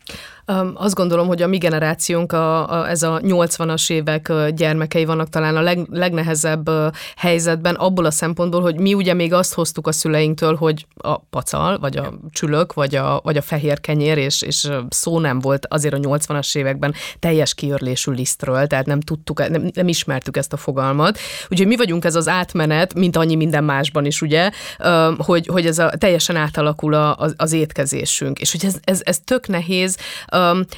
Azt 0.75 0.95
gondolom, 0.95 1.27
hogy 1.27 1.43
a 1.43 1.47
mi 1.47 1.59
generációnk, 1.59 2.33
a, 2.33 2.71
a, 2.71 2.89
ez 2.89 3.03
a 3.03 3.21
80-as 3.21 3.91
évek 3.91 4.33
gyermekei 4.55 5.05
vannak 5.05 5.29
talán 5.29 5.57
a 5.57 5.61
leg, 5.61 5.87
legnehezebb 5.91 6.71
helyzetben 7.17 7.75
abból 7.75 8.05
a 8.05 8.11
szempontból, 8.11 8.61
hogy 8.61 8.79
mi 8.79 8.95
ugye 8.95 9.15
még 9.15 9.33
azt 9.33 9.55
hoztuk 9.55 9.87
a 9.87 9.93
szüleinktől, 9.93 10.55
hogy 10.55 10.87
a 10.97 11.19
pacal, 11.19 11.79
vagy 11.79 11.97
a 11.97 12.15
csülök, 12.31 12.73
vagy 12.73 12.95
a, 12.95 13.21
vagy 13.23 13.37
a 13.37 13.43
fehér 13.43 13.81
kenyér, 13.81 14.19
és, 14.19 14.43
és 14.43 14.69
szó 14.89 15.19
nem 15.19 15.39
volt 15.39 15.67
azért 15.67 15.95
a 15.95 15.99
80-as 15.99 16.57
években 16.57 16.95
teljes 17.19 17.55
kiörlésű 17.55 18.13
lisztről, 18.13 18.67
tehát 18.67 18.87
nem 18.87 19.01
tudtuk, 19.01 19.49
nem, 19.49 19.71
nem 19.75 19.89
ismertük 19.89 20.37
ezt 20.37 20.53
a 20.53 20.57
fogalmat. 20.57 21.19
Úgyhogy 21.49 21.67
mi 21.67 21.77
vagyunk 21.77 22.05
ez 22.05 22.15
az 22.15 22.29
átmenet, 22.29 22.95
mint 22.95 23.17
annyi 23.17 23.35
minden 23.35 23.65
másban 23.65 24.05
is, 24.05 24.23
ugye, 24.23 24.51
hogy, 25.17 25.47
hogy 25.47 25.67
ez 25.67 25.79
a 25.79 25.91
teljesen 25.99 26.37
átalakul 26.37 26.95
az, 26.95 27.35
az 27.37 27.53
étkezésünk, 27.53 28.41
és 28.41 28.53
hogy 28.53 28.65
ez, 28.65 28.77
ez, 28.85 29.01
ez 29.05 29.19
tök 29.25 29.47
nehéz, 29.47 29.98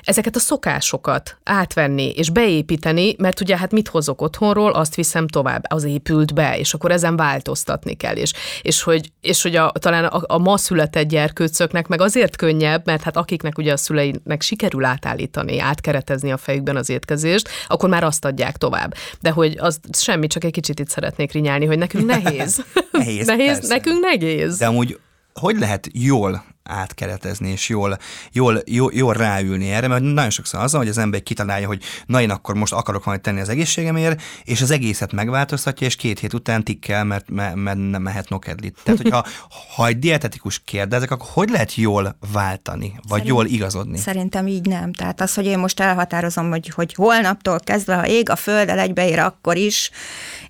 ezeket 0.02 0.36
a 0.36 0.38
szokásokat 0.38 1.38
átvenni 1.44 2.10
és 2.10 2.30
beépíteni, 2.30 3.14
mert 3.18 3.40
ugye 3.40 3.56
hát 3.56 3.72
mit 3.72 3.88
hozok 3.88 4.22
otthonról, 4.22 4.72
azt 4.72 4.94
viszem 4.94 5.28
tovább, 5.28 5.64
az 5.68 5.84
épült 5.84 6.34
be, 6.34 6.58
és 6.58 6.74
akkor 6.74 6.90
ezen 6.90 7.16
változtatni 7.16 7.94
kell, 7.94 8.14
és, 8.14 8.32
és 8.62 8.82
hogy, 8.82 9.12
és 9.20 9.42
hogy 9.42 9.56
a, 9.56 9.72
talán 9.78 10.04
a, 10.04 10.20
a 10.26 10.38
ma 10.38 10.56
született 10.56 11.08
gyerkőcöknek 11.08 11.86
meg 11.86 12.00
azért 12.00 12.36
könnyebb, 12.36 12.86
mert 12.86 13.02
hát 13.02 13.16
akiknek 13.16 13.58
ugye 13.58 13.72
a 13.72 13.76
szüleinek 13.76 14.42
sikerül 14.42 14.84
átállítani, 14.84 15.60
átkeretezni 15.60 16.32
a 16.32 16.36
fejükben 16.36 16.76
az 16.76 16.88
étkezést, 16.88 17.48
akkor 17.66 17.88
már 17.88 18.04
azt 18.04 18.24
adják 18.24 18.56
tovább. 18.56 18.94
De 19.20 19.30
hogy 19.30 19.56
az 19.58 19.80
semmi, 19.92 20.26
csak 20.26 20.44
egy 20.44 20.52
kicsit 20.52 20.80
itt 20.80 20.88
szeretnék 20.88 21.32
rinyálni, 21.32 21.66
hogy 21.66 21.78
nekünk 21.78 22.06
nehéz. 22.20 22.64
nehéz, 22.90 23.26
nehéz 23.26 23.68
nekünk 23.68 24.00
nehéz. 24.00 24.58
De 24.58 24.66
amúgy 24.66 24.98
hogy 25.34 25.58
lehet 25.58 25.88
jól 25.92 26.44
átkeretezni, 26.70 27.50
és 27.50 27.68
jól, 27.68 27.98
jól, 28.32 28.62
jól, 28.66 28.90
jól 28.94 29.14
ráülni 29.14 29.70
erre, 29.70 29.88
mert 29.88 30.02
nagyon 30.02 30.30
sokszor 30.30 30.60
az, 30.60 30.72
hogy 30.72 30.88
az 30.88 30.98
ember 30.98 31.22
kitalálja, 31.22 31.66
hogy 31.66 31.82
na 32.06 32.20
én 32.20 32.30
akkor 32.30 32.54
most 32.54 32.72
akarok 32.72 33.04
valamit 33.04 33.24
tenni 33.24 33.40
az 33.40 33.48
egészségemért, 33.48 34.22
és 34.44 34.62
az 34.62 34.70
egészet 34.70 35.12
megváltoztatja, 35.12 35.86
és 35.86 35.96
két 35.96 36.18
hét 36.18 36.34
után 36.34 36.64
tikkel, 36.64 37.04
mert, 37.04 37.30
mert, 37.30 37.54
mert 37.54 37.78
nem 37.90 38.02
mehet 38.02 38.28
nokedlit. 38.28 38.78
Tehát, 38.82 39.00
hogyha 39.00 39.24
ha 39.76 39.86
egy 39.86 39.98
dietetikus 39.98 40.62
kérdezek, 40.64 41.10
akkor 41.10 41.28
hogy 41.32 41.50
lehet 41.50 41.74
jól 41.74 42.16
váltani, 42.32 42.92
vagy 42.94 43.08
Szerint, 43.08 43.28
jól 43.28 43.46
igazodni? 43.46 43.98
Szerintem 43.98 44.46
így 44.46 44.66
nem. 44.66 44.92
Tehát 44.92 45.20
az, 45.20 45.34
hogy 45.34 45.46
én 45.46 45.58
most 45.58 45.80
elhatározom, 45.80 46.50
hogy, 46.50 46.68
hogy 46.68 46.94
holnaptól 46.94 47.60
kezdve, 47.60 47.94
ha 47.94 48.06
ég 48.06 48.30
a 48.30 48.36
földdel 48.36 48.78
egybeér, 48.78 49.18
akkor 49.18 49.56
is, 49.56 49.90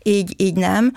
így, 0.02 0.34
így 0.36 0.54
nem. 0.54 0.92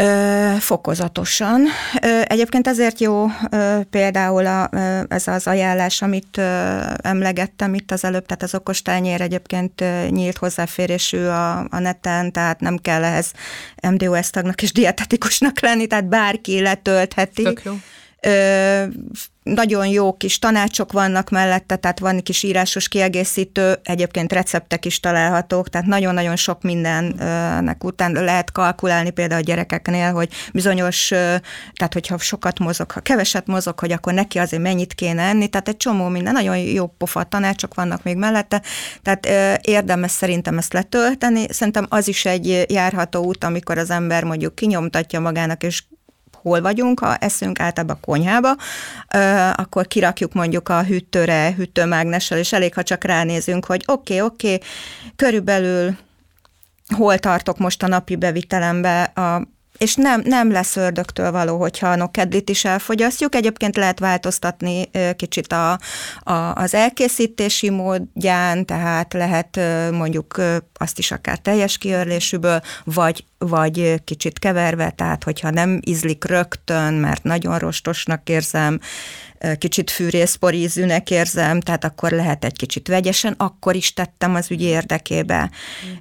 Ö, 0.00 0.54
fokozatosan. 0.58 1.66
Ö, 2.02 2.20
egyébként 2.24 2.66
ezért 2.66 3.00
jó 3.00 3.26
ö, 3.50 3.80
például 3.90 4.46
a, 4.46 4.68
ö, 4.72 5.00
ez 5.08 5.26
az 5.28 5.46
ajánlás, 5.46 6.02
amit 6.02 6.36
ö, 6.36 6.78
emlegettem 7.02 7.74
itt 7.74 7.90
az 7.90 8.04
előbb, 8.04 8.26
tehát 8.26 8.42
az 8.42 8.54
okostányér 8.54 9.20
egyébként 9.20 9.80
ö, 9.80 10.06
nyílt 10.08 10.36
hozzáférésű 10.36 11.24
a, 11.24 11.58
a 11.58 11.78
neten, 11.78 12.32
tehát 12.32 12.60
nem 12.60 12.76
kell 12.76 13.04
ehhez 13.04 13.32
MDOS 13.90 14.30
tagnak 14.30 14.62
és 14.62 14.72
dietetikusnak 14.72 15.60
lenni, 15.60 15.86
tehát 15.86 16.08
bárki 16.08 16.60
letöltheti. 16.60 17.42
Tök 17.42 17.62
jó. 17.64 17.72
Ö, 18.20 18.84
nagyon 19.42 19.86
jó 19.86 20.12
kis 20.12 20.38
tanácsok 20.38 20.92
vannak 20.92 21.30
mellette, 21.30 21.76
tehát 21.76 21.98
van 21.98 22.22
kis 22.22 22.42
írásos 22.42 22.88
kiegészítő, 22.88 23.78
egyébként 23.82 24.32
receptek 24.32 24.84
is 24.84 25.00
találhatók, 25.00 25.68
tehát 25.68 25.86
nagyon-nagyon 25.86 26.36
sok 26.36 26.62
mindennek 26.62 27.84
után 27.84 28.12
lehet 28.12 28.52
kalkulálni 28.52 29.10
például 29.10 29.40
a 29.40 29.44
gyerekeknél, 29.44 30.12
hogy 30.12 30.28
bizonyos, 30.52 31.06
tehát 31.74 31.92
hogyha 31.92 32.18
sokat 32.18 32.58
mozog, 32.58 32.90
ha 32.90 33.00
keveset 33.00 33.46
mozog, 33.46 33.78
hogy 33.78 33.92
akkor 33.92 34.12
neki 34.12 34.38
azért 34.38 34.62
mennyit 34.62 34.94
kéne 34.94 35.22
enni, 35.22 35.48
tehát 35.48 35.68
egy 35.68 35.76
csomó 35.76 36.08
minden, 36.08 36.32
nagyon 36.32 36.56
jó 36.56 36.86
pofa 36.86 37.24
tanácsok 37.24 37.74
vannak 37.74 38.02
még 38.02 38.16
mellette, 38.16 38.62
tehát 39.02 39.26
érdemes 39.66 40.10
szerintem 40.10 40.58
ezt 40.58 40.72
letölteni, 40.72 41.46
szerintem 41.50 41.86
az 41.88 42.08
is 42.08 42.24
egy 42.24 42.64
járható 42.68 43.24
út, 43.24 43.44
amikor 43.44 43.78
az 43.78 43.90
ember 43.90 44.24
mondjuk 44.24 44.54
kinyomtatja 44.54 45.20
magának, 45.20 45.62
és 45.62 45.82
hol 46.48 46.60
vagyunk, 46.60 47.00
ha 47.00 47.16
eszünk 47.16 47.60
általában 47.60 47.96
a 48.00 48.06
konyhába, 48.06 48.56
akkor 49.54 49.86
kirakjuk 49.86 50.32
mondjuk 50.32 50.68
a 50.68 50.82
hűtőre, 50.82 51.54
hűtőmágnessel, 51.56 52.38
és 52.38 52.52
elég, 52.52 52.74
ha 52.74 52.82
csak 52.82 53.04
ránézünk, 53.04 53.64
hogy 53.64 53.82
oké, 53.86 54.14
okay, 54.14 54.26
oké, 54.26 54.54
okay, 54.54 54.68
körülbelül 55.16 55.96
hol 56.96 57.18
tartok 57.18 57.58
most 57.58 57.82
a 57.82 57.86
napi 57.86 58.16
bevitelembe 58.16 59.02
a 59.02 59.42
és 59.78 59.94
nem, 59.94 60.22
nem 60.24 60.50
lesz 60.50 60.76
ördögtől 60.76 61.30
való, 61.30 61.58
hogyha 61.58 61.88
a 61.88 61.96
nokedlit 61.96 62.50
is 62.50 62.64
elfogyasztjuk. 62.64 63.34
Egyébként 63.34 63.76
lehet 63.76 63.98
változtatni 63.98 64.90
kicsit 65.16 65.52
a, 65.52 65.78
a, 66.22 66.32
az 66.54 66.74
elkészítési 66.74 67.70
módján, 67.70 68.64
tehát 68.66 69.12
lehet 69.12 69.60
mondjuk 69.92 70.40
azt 70.74 70.98
is 70.98 71.10
akár 71.10 71.38
teljes 71.38 71.78
kiörlésűből, 71.78 72.60
vagy 72.84 73.24
vagy 73.38 74.04
kicsit 74.04 74.38
keverve, 74.38 74.90
tehát 74.90 75.24
hogyha 75.24 75.50
nem 75.50 75.80
ízlik 75.86 76.24
rögtön, 76.24 76.94
mert 76.94 77.22
nagyon 77.22 77.58
rostosnak 77.58 78.28
érzem, 78.28 78.80
kicsit 79.58 79.90
fűrészporízűnek 79.90 81.10
érzem, 81.10 81.60
tehát 81.60 81.84
akkor 81.84 82.10
lehet 82.10 82.44
egy 82.44 82.56
kicsit 82.56 82.88
vegyesen, 82.88 83.34
akkor 83.36 83.74
is 83.74 83.92
tettem 83.92 84.34
az 84.34 84.50
ügy 84.50 84.62
érdekébe. 84.62 85.50
Mm. 85.86 85.92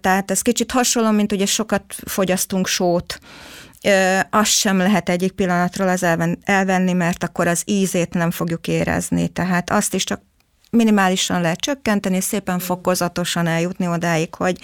Tehát 0.00 0.30
ez 0.30 0.42
kicsit 0.42 0.70
hasonló, 0.70 1.10
mint 1.10 1.32
ugye 1.32 1.46
sokat 1.46 1.82
fogyasztunk 2.06 2.66
sót, 2.66 3.18
azt 4.30 4.50
sem 4.50 4.76
lehet 4.76 5.08
egyik 5.08 5.32
pillanatról 5.32 5.88
az 5.88 6.02
elvenni, 6.44 6.92
mert 6.92 7.24
akkor 7.24 7.46
az 7.46 7.62
ízét 7.64 8.14
nem 8.14 8.30
fogjuk 8.30 8.68
érezni. 8.68 9.28
Tehát 9.28 9.70
azt 9.70 9.94
is 9.94 10.04
csak 10.04 10.20
minimálisan 10.70 11.40
lehet 11.40 11.60
csökkenteni, 11.60 12.20
szépen 12.20 12.58
fokozatosan 12.58 13.46
eljutni 13.46 13.88
odáig, 13.88 14.34
hogy 14.34 14.58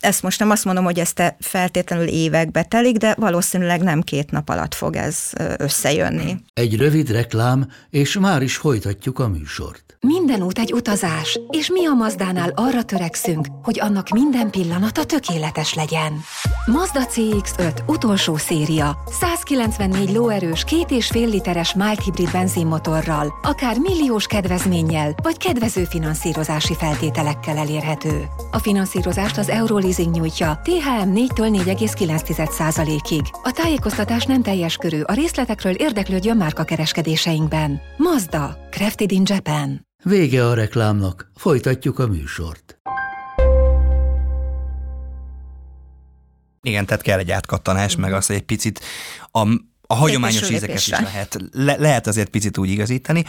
ezt 0.00 0.22
most 0.22 0.38
nem 0.38 0.50
azt 0.50 0.64
mondom, 0.64 0.84
hogy 0.84 0.98
ezt 0.98 1.34
feltétlenül 1.40 2.06
évekbe 2.06 2.62
telik, 2.62 2.96
de 2.96 3.14
valószínűleg 3.18 3.82
nem 3.82 4.00
két 4.00 4.30
nap 4.30 4.48
alatt 4.48 4.74
fog 4.74 4.96
ez 4.96 5.16
összejönni. 5.58 6.36
Egy 6.54 6.76
rövid 6.76 7.10
reklám, 7.10 7.70
és 7.90 8.18
már 8.18 8.42
is 8.42 8.56
folytatjuk 8.56 9.18
a 9.18 9.28
műsort. 9.28 9.82
Minden 10.00 10.42
út 10.42 10.58
egy 10.58 10.72
utazás, 10.72 11.40
és 11.50 11.70
mi 11.70 11.86
a 11.86 11.92
Mazdánál 11.92 12.52
arra 12.54 12.82
törekszünk, 12.82 13.46
hogy 13.62 13.80
annak 13.80 14.08
minden 14.08 14.50
pillanata 14.50 15.04
tökéletes 15.04 15.74
legyen. 15.74 16.12
Mazda 16.66 17.00
CX-5 17.06 17.78
utolsó 17.86 18.36
széria, 18.36 18.98
194 19.20 20.12
lóerős, 20.12 20.64
két 20.64 20.90
és 20.90 21.06
fél 21.06 21.28
literes 21.28 21.74
mild 21.74 21.98
hibrid 21.98 22.30
benzinmotorral, 22.30 23.38
akár 23.42 23.78
milliós 23.78 24.26
kedvezménnyel, 24.26 25.14
vagy 25.22 25.36
kedvező 25.36 25.84
finanszírozási 25.84 26.74
feltételekkel 26.74 27.56
elérhető. 27.56 28.28
A 28.50 28.58
finanszírozást 28.58 29.38
az 29.38 29.48
Euroleasing 29.88 30.14
nyújtja, 30.14 30.60
THM 30.62 31.10
4-től 31.14 31.64
4,9%-ig. 31.64 33.22
A 33.42 33.50
tájékoztatás 33.50 34.24
nem 34.24 34.42
teljes 34.42 34.76
körű, 34.76 35.00
a 35.00 35.12
részletekről 35.12 35.72
érdeklődjön 35.72 36.36
márka 36.36 36.64
kereskedéseinkben. 36.64 37.80
Mazda, 37.96 38.58
Crafted 38.70 39.12
in 39.12 39.22
Japan. 39.24 39.86
Vége 40.04 40.46
a 40.46 40.54
reklámnak, 40.54 41.30
folytatjuk 41.34 41.98
a 41.98 42.06
műsort. 42.06 42.78
Igen, 46.62 46.86
tehát 46.86 47.02
kell 47.02 47.18
egy 47.18 47.30
átkattanás, 47.30 47.96
meg 47.96 48.12
az, 48.12 48.26
hogy 48.26 48.36
egy 48.36 48.44
picit 48.44 48.80
a, 49.30 49.46
a 49.90 49.94
hagyományos 49.94 50.50
ízeket 50.50 50.76
is 50.76 50.88
lehet, 50.88 51.38
le, 51.52 51.76
lehet 51.76 52.06
azért 52.06 52.28
picit 52.28 52.58
úgy 52.58 52.70
igazítani. 52.70 53.24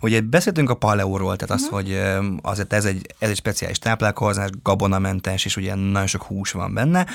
Ugye 0.00 0.20
beszéltünk 0.20 0.70
a 0.70 0.74
paleóról, 0.74 1.36
tehát 1.36 1.54
az, 1.54 1.62
uh-huh. 1.62 1.80
hogy 1.80 2.00
azért 2.42 2.72
ez 2.72 2.84
egy, 2.84 3.14
ez 3.18 3.28
egy 3.28 3.36
speciális 3.36 3.78
táplálkozás, 3.78 4.48
gabonamentes, 4.62 5.44
és 5.44 5.56
ugye 5.56 5.74
nagyon 5.74 6.06
sok 6.06 6.22
hús 6.22 6.50
van 6.52 6.74
benne, 6.74 7.06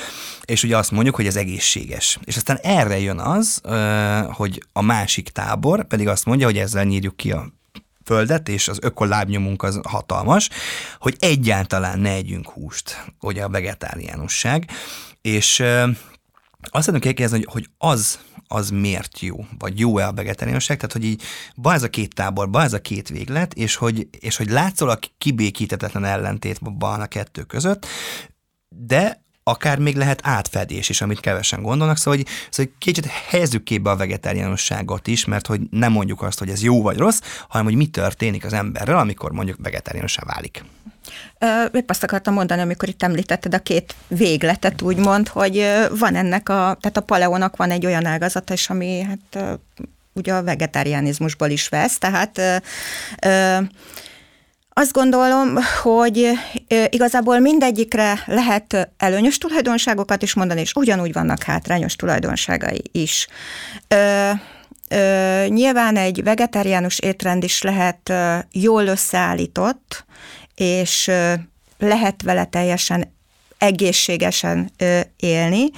és 0.45 0.63
ugye 0.63 0.77
azt 0.77 0.91
mondjuk, 0.91 1.15
hogy 1.15 1.25
ez 1.25 1.35
egészséges. 1.35 2.19
És 2.23 2.35
aztán 2.35 2.59
erre 2.61 2.99
jön 2.99 3.19
az, 3.19 3.61
hogy 4.31 4.63
a 4.73 4.81
másik 4.81 5.29
tábor 5.29 5.83
pedig 5.83 6.07
azt 6.07 6.25
mondja, 6.25 6.45
hogy 6.45 6.57
ezzel 6.57 6.83
nyírjuk 6.83 7.17
ki 7.17 7.31
a 7.31 7.47
földet, 8.05 8.49
és 8.49 8.67
az 8.67 8.77
ökolábnyomunk 8.81 9.63
az 9.63 9.79
hatalmas, 9.83 10.49
hogy 10.99 11.15
egyáltalán 11.19 11.99
ne 11.99 12.11
együnk 12.11 12.49
húst, 12.49 13.05
ugye 13.19 13.43
a 13.43 13.49
vegetáriánusság, 13.49 14.69
és 15.21 15.63
azt 16.71 16.85
szeretném 16.85 17.13
kérdezni, 17.13 17.37
hogy, 17.37 17.47
hogy 17.51 17.69
az, 17.77 18.19
az 18.47 18.69
miért 18.69 19.19
jó, 19.19 19.45
vagy 19.57 19.79
jó-e 19.79 20.07
a 20.07 20.13
vegetáriánusság, 20.13 20.77
tehát 20.77 20.93
hogy 20.93 21.05
így 21.05 21.21
van 21.55 21.73
ez 21.73 21.83
a 21.83 21.89
két 21.89 22.13
tábor, 22.13 22.49
van 22.51 22.63
ez 22.63 22.73
a 22.73 22.81
két 22.81 23.09
véglet, 23.09 23.53
és 23.53 23.75
hogy, 23.75 24.07
és 24.19 24.37
hogy 24.37 24.49
látszólag 24.49 24.99
kibékítetetlen 25.17 26.05
ellentét 26.05 26.59
van 26.61 27.01
a 27.01 27.07
kettő 27.07 27.43
között, 27.43 27.85
de 28.69 29.23
akár 29.47 29.79
még 29.79 29.95
lehet 29.95 30.19
átfedés 30.23 30.89
is, 30.89 31.01
amit 31.01 31.19
kevesen 31.19 31.61
gondolnak, 31.61 31.97
szóval, 31.97 32.19
hogy, 32.19 32.27
szóval 32.49 32.71
hogy 32.71 32.71
kicsit 32.77 33.05
helyezzük 33.05 33.63
képbe 33.63 33.89
a 33.89 33.95
vegetáriánusságot 33.95 35.07
is, 35.07 35.25
mert 35.25 35.47
hogy 35.47 35.61
nem 35.69 35.91
mondjuk 35.91 36.21
azt, 36.21 36.39
hogy 36.39 36.49
ez 36.49 36.63
jó 36.63 36.81
vagy 36.81 36.97
rossz, 36.97 37.21
hanem 37.47 37.65
hogy 37.65 37.75
mi 37.75 37.87
történik 37.87 38.45
az 38.45 38.53
emberrel, 38.53 38.97
amikor 38.97 39.31
mondjuk 39.31 39.57
vegetáriánusá 39.61 40.23
válik. 40.25 40.63
Épp 41.71 41.89
azt 41.89 42.03
akartam 42.03 42.33
mondani, 42.33 42.62
amikor 42.62 42.89
itt 42.89 43.03
említetted 43.03 43.53
a 43.53 43.59
két 43.59 43.95
végletet, 44.07 44.81
úgymond, 44.81 45.27
hogy 45.27 45.67
van 46.00 46.15
ennek 46.15 46.50
a, 46.50 46.77
tehát 46.81 46.97
a 46.97 47.01
paleónak 47.01 47.55
van 47.55 47.71
egy 47.71 47.85
olyan 47.85 48.05
ágazata 48.05 48.53
is, 48.53 48.69
ami 48.69 49.01
hát 49.01 49.59
ugye 50.13 50.33
a 50.33 50.43
vegetáriánizmusból 50.43 51.50
is 51.50 51.67
vesz, 51.67 51.97
tehát 51.97 52.41
azt 54.77 54.91
gondolom, 54.91 55.55
hogy 55.81 56.31
igazából 56.89 57.39
mindegyikre 57.39 58.24
lehet 58.25 58.89
előnyös 58.97 59.38
tulajdonságokat 59.38 60.21
is 60.21 60.33
mondani, 60.33 60.62
és 60.62 60.74
ugyanúgy 60.74 61.13
vannak 61.13 61.43
hátrányos 61.43 61.95
tulajdonságai 61.95 62.82
is. 62.91 63.27
Ö, 63.88 64.32
nyilván 65.47 65.97
egy 65.97 66.23
vegetáriánus 66.23 66.99
étrend 66.99 67.43
is 67.43 67.62
lehet 67.62 68.13
jól 68.51 68.86
összeállított, 68.86 70.06
és 70.56 71.12
lehet 71.78 72.22
vele 72.22 72.46
teljesen 72.46 73.13
egészségesen 73.58 74.72
élni, 75.18 75.70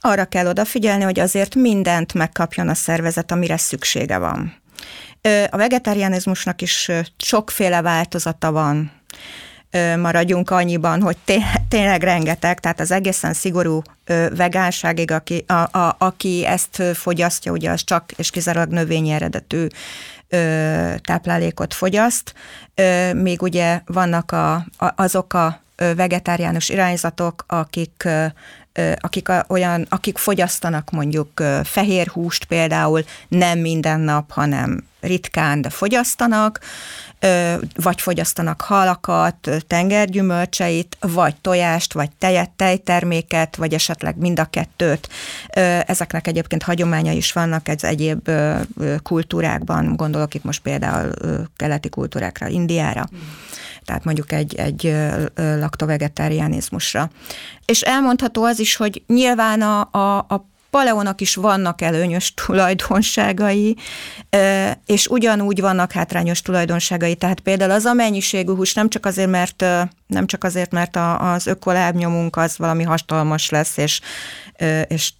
arra 0.00 0.24
kell 0.24 0.46
odafigyelni, 0.46 1.02
hogy 1.02 1.20
azért 1.20 1.54
mindent 1.54 2.14
megkapjon 2.14 2.68
a 2.68 2.74
szervezet, 2.74 3.32
amire 3.32 3.56
szüksége 3.56 4.18
van. 4.18 4.60
A 5.50 5.56
vegetarianizmusnak 5.56 6.62
is 6.62 6.90
sokféle 7.16 7.82
változata 7.82 8.52
van, 8.52 8.92
maradjunk 9.96 10.50
annyiban, 10.50 11.02
hogy 11.02 11.16
tényleg 11.68 12.02
rengeteg, 12.02 12.60
tehát 12.60 12.80
az 12.80 12.90
egészen 12.90 13.32
szigorú 13.32 13.82
vegánságig, 14.36 15.10
aki, 15.10 15.44
a, 15.46 15.78
a, 15.78 15.96
aki 15.98 16.46
ezt 16.46 16.82
fogyasztja, 16.94 17.52
ugye 17.52 17.70
az 17.70 17.84
csak 17.84 18.12
és 18.16 18.30
kizárólag 18.30 18.68
növényi 18.68 19.10
eredetű 19.10 19.66
táplálékot 21.00 21.74
fogyaszt, 21.74 22.34
még 23.12 23.42
ugye 23.42 23.80
vannak 23.86 24.32
a, 24.32 24.66
azok 24.76 25.32
a 25.32 25.60
vegetáriánus 25.76 26.68
irányzatok, 26.68 27.44
akik 27.46 28.08
akik 29.00 29.28
a, 29.28 29.44
olyan, 29.48 29.86
akik 29.88 30.18
fogyasztanak 30.18 30.90
mondjuk 30.90 31.42
fehér 31.64 32.06
húst 32.06 32.44
például 32.44 33.04
nem 33.28 33.58
minden 33.58 34.00
nap, 34.00 34.30
hanem 34.30 34.84
ritkán, 35.00 35.60
de 35.60 35.70
fogyasztanak, 35.70 36.60
vagy 37.74 38.00
fogyasztanak 38.00 38.60
halakat, 38.60 39.50
tengergyümölcseit, 39.66 40.96
vagy 41.00 41.36
tojást, 41.36 41.92
vagy 41.92 42.10
tejet, 42.18 42.50
tejterméket, 42.50 43.56
vagy 43.56 43.74
esetleg 43.74 44.16
mind 44.16 44.38
a 44.38 44.44
kettőt. 44.44 45.08
Ezeknek 45.86 46.26
egyébként 46.26 46.62
hagyománya 46.62 47.12
is 47.12 47.32
vannak 47.32 47.68
ez 47.68 47.84
egyéb 47.84 48.30
kultúrákban, 49.02 49.96
gondolok 49.96 50.34
itt 50.34 50.44
most 50.44 50.62
például 50.62 51.12
keleti 51.56 51.88
kultúrákra, 51.88 52.48
Indiára. 52.48 53.08
Mm 53.14 53.18
tehát 53.84 54.04
mondjuk 54.04 54.32
egy, 54.32 54.54
egy 54.54 54.94
laktovegetáriánizmusra. 55.34 57.10
És 57.64 57.80
elmondható 57.80 58.44
az 58.44 58.58
is, 58.58 58.76
hogy 58.76 59.02
nyilván 59.06 59.62
a, 59.62 59.88
a, 59.90 60.16
a 60.18 60.50
paleónak 60.72 61.20
is 61.20 61.34
vannak 61.34 61.80
előnyös 61.80 62.34
tulajdonságai, 62.34 63.76
és 64.86 65.06
ugyanúgy 65.06 65.60
vannak 65.60 65.92
hátrányos 65.92 66.42
tulajdonságai. 66.42 67.14
Tehát 67.14 67.40
például 67.40 67.70
az 67.70 67.84
a 67.84 67.92
mennyiségű 67.92 68.54
hús 68.54 68.74
nem 68.74 68.88
csak 68.88 69.06
azért, 69.06 69.30
mert, 69.30 69.64
nem 70.06 70.26
csak 70.26 70.44
azért, 70.44 70.72
mert 70.72 70.98
az 71.18 71.46
ökolábnyomunk 71.46 72.36
az 72.36 72.58
valami 72.58 72.82
hastalmas 72.82 73.50
lesz, 73.50 73.76
és, 73.76 74.00
és 74.86 75.12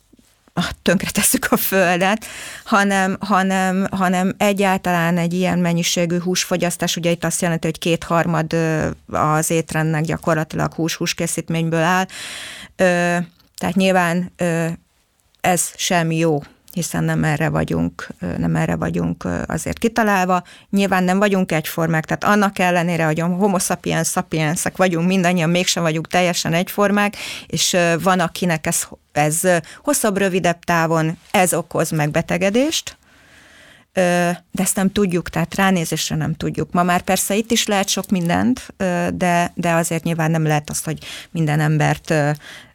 tönkretesszük 0.83 1.47
a 1.51 1.57
földet, 1.57 2.25
hanem, 2.65 3.17
hanem, 3.21 3.87
hanem 3.91 4.35
egyáltalán 4.37 5.19
egy 5.19 5.33
ilyen 5.33 5.59
mennyiségű 5.59 6.19
húsfogyasztás, 6.19 6.97
ugye 6.97 7.11
itt 7.11 7.25
azt 7.25 7.41
jelenti, 7.41 7.67
hogy 7.67 7.79
kétharmad 7.79 8.57
az 9.07 9.51
étrendnek 9.51 10.03
gyakorlatilag 10.05 10.75
hús-húskészítményből 10.75 11.83
áll, 11.83 12.07
tehát 13.57 13.75
nyilván 13.75 14.33
ez 15.41 15.71
sem 15.77 16.11
jó 16.11 16.43
hiszen 16.73 17.05
nem 17.05 17.25
erre 17.25 17.49
vagyunk, 17.49 18.09
nem 18.37 18.57
erre 18.57 18.77
vagyunk 18.77 19.29
azért 19.47 19.79
kitalálva. 19.79 20.43
Nyilván 20.71 21.05
nem 21.05 21.19
vagyunk 21.19 21.53
egyformák, 21.53 22.05
tehát 22.05 22.25
annak 22.37 22.59
ellenére, 22.59 23.05
hogy 23.05 23.21
a 23.21 23.27
homo 23.27 23.59
sapiens 23.59 24.09
sapiensek 24.09 24.77
vagyunk, 24.77 25.07
mindannyian 25.07 25.51
mégsem 25.51 25.83
vagyunk 25.83 26.09
teljesen 26.09 26.53
egyformák, 26.53 27.17
és 27.47 27.77
van, 28.03 28.21
akinek 28.21 28.67
ez, 28.67 28.83
ez 29.13 29.41
hosszabb, 29.83 30.17
rövidebb 30.17 30.59
távon 30.65 31.19
ez 31.31 31.55
okoz 31.55 31.91
megbetegedést, 31.91 32.97
de 33.93 34.63
ezt 34.63 34.77
nem 34.77 34.93
tudjuk, 34.93 35.29
tehát 35.29 35.55
ránézésre 35.55 36.17
nem 36.17 36.35
tudjuk. 36.35 36.73
Ma 36.73 36.83
már 36.83 37.01
persze 37.01 37.35
itt 37.35 37.51
is 37.51 37.67
lehet 37.67 37.89
sok 37.89 38.09
mindent, 38.09 38.75
de, 39.15 39.53
de 39.55 39.73
azért 39.73 40.05
nyilván 40.05 40.31
nem 40.31 40.47
lehet 40.47 40.71
azt, 40.71 40.85
hogy 40.85 40.99
minden 41.31 41.61
embert 41.61 42.15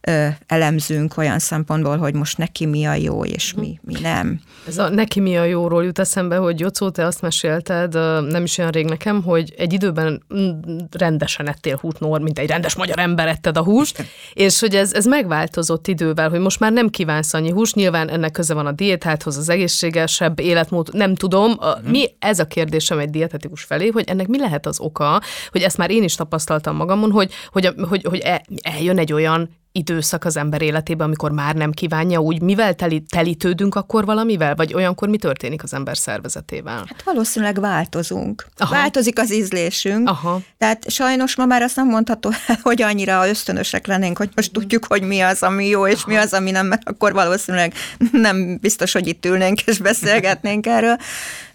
ö, 0.08 0.28
elemzünk 0.48 1.17
olyan 1.17 1.39
szempontból, 1.39 1.98
hogy 1.98 2.13
most 2.13 2.38
neki 2.38 2.65
mi 2.65 2.86
a 2.86 2.93
jó, 2.93 3.26
és 3.26 3.54
mi, 3.54 3.80
mi 3.82 3.93
nem. 4.02 4.39
Ez 4.67 4.78
a 4.78 4.89
neki 4.89 5.20
mi 5.20 5.38
a 5.38 5.43
jóról 5.43 5.84
jut 5.84 6.00
eszembe, 6.00 6.36
hogy 6.36 6.60
Jocó, 6.60 6.89
te 6.89 7.06
azt 7.06 7.22
mesélted, 7.22 7.93
nem 8.32 8.43
is 8.43 8.58
olyan 8.58 8.72
rég 8.72 8.86
nekem, 8.86 9.24
hogy 9.24 9.54
egy 9.58 9.74
időben 9.74 10.24
mm, 10.36 10.50
rendesen 10.91 11.48
ettél 11.48 11.78
húst, 11.82 12.00
Nor, 12.00 12.22
mint 12.22 12.39
egy 12.39 12.48
rendes 12.48 12.76
magyar 12.76 13.00
ember 13.00 13.28
etted 13.28 13.58
a 13.58 13.63
húst, 13.63 14.06
és 14.34 14.60
hogy 14.60 14.76
ez, 14.76 14.93
ez 14.93 15.06
megváltozott 15.06 15.88
idővel, 15.88 16.30
hogy 16.30 16.39
most 16.39 16.60
már 16.60 16.72
nem 16.72 16.89
kívánsz 16.89 17.34
annyi 17.34 17.52
húst, 17.52 17.76
nyilván 17.76 18.10
ennek 18.10 18.32
köze 18.32 18.54
van 18.54 18.65
a 18.65 18.72
diétáthoz, 18.72 19.38
az 19.38 19.50
egészségesebb 19.50 20.39
életmód, 20.39 20.89
nem 20.93 21.15
tudom. 21.15 21.56
A, 21.60 21.78
mi 21.84 22.08
ez 22.20 22.39
a 22.39 22.46
kérdésem 22.46 23.00
egy 23.00 23.10
dietetikus 23.10 23.63
felé, 23.63 23.88
hogy 23.88 24.04
ennek 24.08 24.28
mi 24.28 24.39
lehet 24.39 24.65
az 24.65 24.80
oka, 24.80 25.22
hogy 25.52 25.62
ezt 25.62 25.78
már 25.78 25.91
én 25.91 26.04
is 26.04 26.15
tapasztaltam 26.15 26.76
magamon, 26.76 27.12
hogy, 27.12 27.32
hogy, 27.52 27.74
hogy, 27.89 28.06
hogy 28.10 28.20
e, 28.20 28.41
eljön 28.62 28.98
egy 28.98 29.13
olyan 29.13 29.50
időszak 29.78 30.26
az 30.26 30.38
ember 30.38 30.62
életében, 30.62 31.06
amikor 31.06 31.32
már 31.32 31.56
nem 31.56 31.72
kívánja 31.72 32.20
úgy, 32.20 32.42
mivel 32.42 32.74
teli, 32.74 33.04
telítődünk 33.10 33.76
akkor 33.76 34.06
valamivel, 34.06 34.56
vagy 34.56 34.74
olyankor 34.74 35.10
mi 35.10 35.18
történik 35.18 35.63
az 35.63 35.74
ember 35.74 35.98
szervezetével? 35.98 36.76
Hát 36.76 37.04
valószínűleg 37.04 37.60
változunk. 37.60 38.48
Aha. 38.58 38.76
Változik 38.76 39.20
az 39.20 39.34
ízlésünk. 39.34 40.10
Aha. 40.10 40.40
Tehát 40.58 40.90
sajnos 40.90 41.36
ma 41.36 41.46
már 41.46 41.62
azt 41.62 41.76
nem 41.76 41.88
mondható, 41.88 42.32
hogy 42.62 42.82
annyira 42.82 43.28
ösztönösek 43.28 43.88
lennénk, 43.88 44.18
hogy 44.18 44.30
most 44.36 44.52
tudjuk, 44.52 44.86
hogy 44.86 45.02
mi 45.02 45.20
az, 45.20 45.44
ami 45.44 45.68
jó, 45.68 45.88
és 45.88 46.02
Aha. 46.02 46.12
mi 46.12 46.16
az, 46.16 46.34
ami 46.34 46.52
nem, 46.52 46.66
mert 46.66 46.90
akkor 46.90 47.13
valószínűleg 47.13 47.74
nem 48.12 48.58
biztos, 48.62 48.92
hogy 48.92 49.08
itt 49.08 49.26
ülnénk 49.26 49.62
és 49.62 49.78
beszélgetnénk 49.78 50.66
erről. 50.78 50.98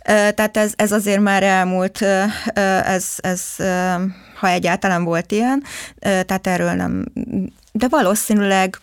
Tehát 0.04 0.56
ez, 0.56 0.72
ez 0.76 0.92
azért 0.92 1.20
már 1.20 1.42
elmúlt, 1.42 2.02
ez, 2.84 3.06
ez, 3.16 3.42
ha 4.38 4.48
egyáltalán 4.48 5.04
volt 5.04 5.32
ilyen, 5.32 5.62
tehát 6.00 6.46
erről 6.46 6.72
nem, 6.72 7.04
de 7.72 7.88
valószínűleg 7.88 8.78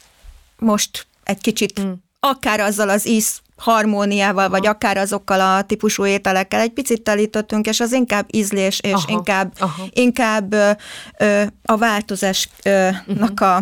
most 0.57 1.07
egy 1.23 1.41
kicsit 1.41 1.81
mm. 1.81 1.91
akár 2.19 2.59
azzal 2.59 2.89
az 2.89 3.07
íz 3.07 3.41
harmóniával, 3.57 4.43
Aha. 4.43 4.49
vagy 4.49 4.67
akár 4.67 4.97
azokkal 4.97 5.41
a 5.41 5.61
típusú 5.61 6.05
ételekkel 6.05 6.59
egy 6.59 6.71
picit 6.71 7.01
telítottunk, 7.01 7.67
és 7.67 7.79
az 7.79 7.91
inkább 7.91 8.25
ízlés, 8.31 8.79
és 8.79 8.91
Aha. 8.91 9.11
inkább, 9.11 9.53
Aha. 9.59 9.85
inkább 9.89 10.53
ö, 10.53 10.71
ö, 11.17 11.43
a 11.63 11.77
változásnak 11.77 12.99
uh-huh. 13.07 13.41
a 13.41 13.61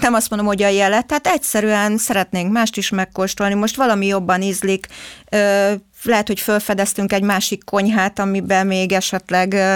nem 0.00 0.14
azt 0.14 0.30
mondom, 0.30 0.48
hogy 0.48 0.62
a 0.62 0.68
jelet, 0.68 1.06
tehát 1.06 1.26
egyszerűen 1.26 1.98
szeretnénk 1.98 2.52
mást 2.52 2.76
is 2.76 2.90
megkóstolni, 2.90 3.54
most 3.54 3.76
valami 3.76 4.06
jobban 4.06 4.42
ízlik, 4.42 4.86
ö, 5.30 5.72
lehet, 6.06 6.26
hogy 6.26 6.40
felfedeztünk 6.40 7.12
egy 7.12 7.22
másik 7.22 7.64
konyhát, 7.64 8.18
amiben 8.18 8.66
még 8.66 8.92
esetleg 8.92 9.52
ö, 9.52 9.74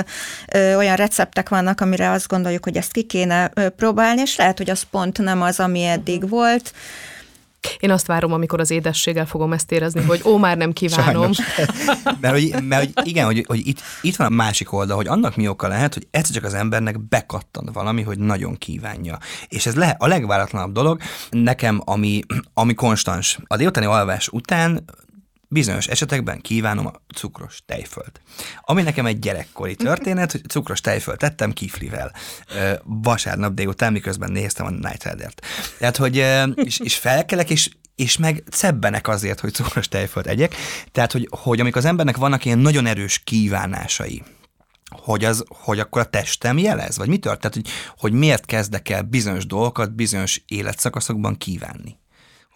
ö, 0.52 0.76
olyan 0.76 0.96
receptek 0.96 1.48
vannak, 1.48 1.80
amire 1.80 2.10
azt 2.10 2.28
gondoljuk, 2.28 2.64
hogy 2.64 2.76
ezt 2.76 2.92
ki 2.92 3.02
kéne 3.02 3.50
ö, 3.54 3.68
próbálni, 3.68 4.20
és 4.20 4.36
lehet, 4.36 4.58
hogy 4.58 4.70
az 4.70 4.82
pont 4.82 5.18
nem 5.18 5.42
az, 5.42 5.60
ami 5.60 5.84
eddig 5.84 6.28
volt. 6.28 6.72
Én 7.78 7.90
azt 7.90 8.06
várom, 8.06 8.32
amikor 8.32 8.60
az 8.60 8.70
édességgel 8.70 9.26
fogom 9.26 9.52
ezt 9.52 9.72
érezni, 9.72 10.02
hogy 10.02 10.20
ó, 10.24 10.36
már 10.36 10.56
nem 10.56 10.72
kívánom. 10.72 11.30
mert, 12.20 12.34
hogy, 12.34 12.54
mert 12.62 12.90
hogy 12.94 13.06
igen, 13.06 13.24
hogy, 13.24 13.44
hogy 13.46 13.66
itt, 13.66 13.80
itt 14.02 14.16
van 14.16 14.26
a 14.26 14.34
másik 14.34 14.72
oldal, 14.72 14.96
hogy 14.96 15.06
annak 15.06 15.36
mi 15.36 15.48
oka 15.48 15.68
lehet, 15.68 15.94
hogy 15.94 16.06
egyszer 16.10 16.34
csak 16.34 16.44
az 16.44 16.54
embernek 16.54 17.00
bekattan 17.00 17.70
valami, 17.72 18.02
hogy 18.02 18.18
nagyon 18.18 18.56
kívánja. 18.56 19.18
És 19.48 19.66
ez 19.66 19.74
lehet 19.74 20.02
a 20.02 20.06
legváratlanabb 20.06 20.72
dolog. 20.72 21.00
Nekem, 21.30 21.82
ami, 21.84 22.20
ami 22.54 22.74
konstans, 22.74 23.38
a 23.46 23.56
délutáni 23.56 23.86
alvás 23.86 24.28
után 24.28 24.84
bizonyos 25.50 25.86
esetekben 25.86 26.40
kívánom 26.40 26.86
a 26.86 26.92
cukros 27.14 27.62
tejfölt. 27.66 28.20
Ami 28.60 28.82
nekem 28.82 29.06
egy 29.06 29.18
gyerekkori 29.18 29.74
történet, 29.74 30.32
hogy 30.32 30.48
cukros 30.48 30.80
tejfölt 30.80 31.18
tettem 31.18 31.52
kiflivel 31.52 32.12
vasárnap 32.84 33.54
délután, 33.54 33.92
miközben 33.92 34.32
néztem 34.32 34.66
a 34.66 34.70
Night 34.70 35.04
Rider-t. 35.04 35.42
Tehát, 35.78 35.96
hogy 35.96 36.16
és, 36.54 36.78
és 36.78 36.96
felkelek, 36.96 37.50
és 37.50 37.70
és 37.94 38.16
meg 38.16 38.42
szebbenek 38.50 39.08
azért, 39.08 39.40
hogy 39.40 39.52
cukros 39.52 39.88
tejfölt 39.88 40.26
egyek. 40.26 40.54
Tehát, 40.92 41.12
hogy, 41.12 41.28
hogy 41.30 41.60
amikor 41.60 41.80
az 41.80 41.88
embernek 41.88 42.16
vannak 42.16 42.44
ilyen 42.44 42.58
nagyon 42.58 42.86
erős 42.86 43.18
kívánásai, 43.18 44.22
hogy, 44.90 45.24
az, 45.24 45.44
hogy 45.48 45.78
akkor 45.78 46.00
a 46.00 46.04
testem 46.04 46.58
jelez? 46.58 46.96
Vagy 46.96 47.08
mi 47.08 47.18
történt? 47.18 47.54
Hogy, 47.54 47.68
hogy 47.96 48.12
miért 48.12 48.44
kezdek 48.44 48.88
el 48.88 49.02
bizonyos 49.02 49.46
dolgokat 49.46 49.94
bizonyos 49.94 50.42
életszakaszokban 50.46 51.36
kívánni? 51.36 51.99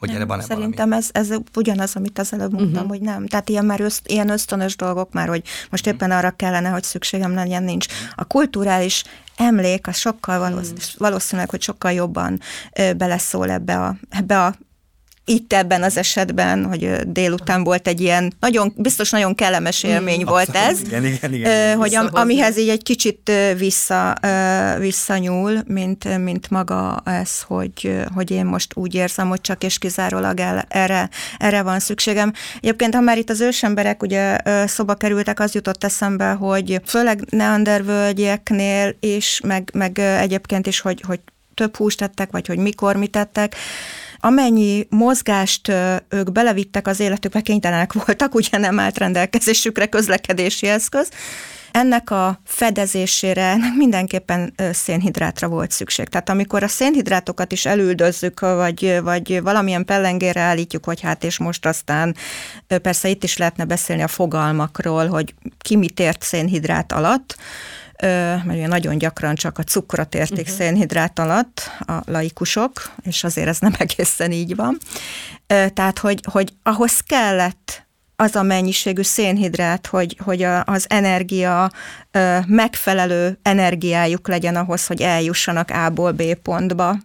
Hogy 0.05 0.19
nem, 0.19 0.23
erre 0.23 0.27
van-e 0.27 0.43
Szerintem 0.43 0.88
valami? 0.88 1.07
ez, 1.12 1.29
ez 1.31 1.38
ugyanaz, 1.57 1.97
amit 1.97 2.19
az 2.19 2.33
előbb 2.33 2.53
mondtam, 2.53 2.73
uh-huh. 2.73 2.88
hogy 2.88 3.01
nem. 3.01 3.27
Tehát 3.27 3.49
ilyen, 3.49 3.64
már 3.64 3.81
öszt, 3.81 4.09
ilyen 4.09 4.29
ösztönös 4.29 4.77
dolgok 4.77 5.12
már, 5.12 5.29
hogy 5.29 5.43
most 5.71 5.87
éppen 5.87 6.11
arra 6.11 6.31
kellene, 6.31 6.69
hogy 6.69 6.83
szükségem 6.83 7.35
legyen, 7.35 7.62
nincs. 7.62 7.87
A 8.14 8.25
kulturális 8.25 9.05
emlék 9.37 9.87
az 9.87 9.97
sokkal 9.97 10.38
valószínűleg, 10.38 10.85
valószínűleg 10.99 11.51
hogy 11.51 11.62
sokkal 11.62 11.93
jobban 11.93 12.40
ö, 12.79 12.93
beleszól 12.93 13.51
ebbe 13.51 13.81
a, 13.81 13.97
ebbe 14.11 14.45
a 14.45 14.55
itt 15.25 15.53
ebben 15.53 15.83
az 15.83 15.97
esetben, 15.97 16.65
hogy 16.65 16.91
délután 17.07 17.65
volt 17.65 17.89
egy 17.89 18.01
ilyen, 18.01 18.33
nagyon, 18.41 18.73
biztos 18.77 19.11
nagyon 19.11 19.35
kellemes 19.35 19.87
mm, 19.87 19.91
élmény 19.91 20.21
mm, 20.21 20.25
volt 20.25 20.49
abszolút, 20.49 20.71
ez, 20.71 20.81
igen, 20.81 21.05
igen, 21.05 21.35
igen, 21.35 21.77
hogy 21.77 21.95
am, 21.95 22.09
amihez 22.11 22.59
így 22.59 22.69
egy 22.69 22.83
kicsit 22.83 23.31
vissza, 23.59 24.15
visszanyúl, 24.79 25.63
mint, 25.67 26.19
mint 26.19 26.51
maga 26.51 27.03
ez, 27.05 27.43
hogy, 27.43 28.05
hogy 28.15 28.31
én 28.31 28.45
most 28.45 28.77
úgy 28.77 28.95
érzem, 28.95 29.29
hogy 29.29 29.41
csak 29.41 29.65
és 29.65 29.79
kizárólag 29.79 30.41
el, 30.41 30.65
erre, 30.69 31.09
erre 31.39 31.63
van 31.63 31.79
szükségem. 31.79 32.33
Egyébként, 32.57 32.95
ha 32.95 33.01
már 33.01 33.19
itt 33.19 33.31
az 33.31 33.41
ősemberek 33.41 34.03
ugye 34.03 34.37
szoba 34.67 34.95
kerültek, 34.95 35.41
az 35.41 35.55
jutott 35.55 35.85
eszembe, 35.85 36.31
hogy 36.31 36.81
főleg 36.85 37.25
neandervölgyeknél 37.31 38.97
is, 39.01 39.41
meg, 39.45 39.71
meg 39.73 39.99
egyébként 39.99 40.67
is, 40.67 40.81
hogy, 40.81 41.03
hogy 41.07 41.21
több 41.55 41.77
húst 41.77 41.99
tettek, 41.99 42.31
vagy 42.31 42.47
hogy 42.47 42.59
mikor 42.59 42.97
mit 42.97 43.11
tettek, 43.11 43.57
amennyi 44.25 44.87
mozgást 44.91 45.73
ők 46.09 46.33
belevittek 46.33 46.87
az 46.87 47.01
életükbe, 47.01 47.41
kénytelenek 47.41 47.93
voltak, 47.93 48.35
ugye 48.41 48.59
nem 48.59 48.81
állt 48.81 48.99
rendelkezésükre 48.99 49.87
közlekedési 49.87 50.67
eszköz, 50.67 51.09
ennek 51.71 52.11
a 52.11 52.41
fedezésére 52.45 53.57
mindenképpen 53.77 54.55
szénhidrátra 54.73 55.49
volt 55.49 55.71
szükség. 55.71 56.09
Tehát 56.09 56.29
amikor 56.29 56.63
a 56.63 56.69
szénhidrátokat 56.69 57.53
is 57.53 57.67
elüldözzük, 57.67 58.41
vagy, 58.41 59.01
vagy 59.03 59.43
valamilyen 59.43 59.85
pellengére 59.85 60.41
állítjuk, 60.41 60.85
hogy 60.85 61.01
hát 61.01 61.25
és 61.25 61.39
most 61.39 61.67
aztán 61.67 62.17
persze 62.83 63.09
itt 63.09 63.25
is 63.25 63.37
lehetne 63.37 63.65
beszélni 63.65 64.03
a 64.03 64.09
fogalmakról, 64.09 65.07
hogy 65.07 65.35
ki 65.59 65.77
mit 65.77 66.01
ért 66.01 66.23
szénhidrát 66.23 66.93
alatt, 66.93 67.37
mert 68.05 68.47
ugye 68.47 68.67
nagyon 68.67 68.99
gyakran 68.99 69.35
csak 69.35 69.59
a 69.59 69.62
cukrot 69.62 70.14
értik 70.14 70.38
uh-huh. 70.38 70.57
szénhidrát 70.57 71.19
alatt 71.19 71.71
a 71.87 72.03
laikusok, 72.07 72.93
és 73.03 73.25
azért 73.25 73.49
ez 73.49 73.59
nem 73.59 73.75
egészen 73.79 74.33
így 74.33 74.57
van. 74.57 74.79
Tehát, 75.47 75.99
hogy, 75.99 76.21
hogy 76.31 76.53
ahhoz 76.62 77.01
kellett 77.01 77.87
az 78.17 78.37
a 78.37 78.43
mennyiségű 78.43 79.03
szénhidrát, 79.03 79.87
hogy, 79.87 80.17
hogy 80.25 80.43
a, 80.43 80.64
az 80.64 80.87
energia 80.88 81.71
megfelelő 82.47 83.38
energiájuk 83.43 84.29
legyen 84.29 84.57
ahhoz, 84.57 84.87
hogy 84.87 85.03
eljussanak 85.03 85.71
A-ból 85.71 86.12
B 86.12 86.35
pontba. 86.35 86.97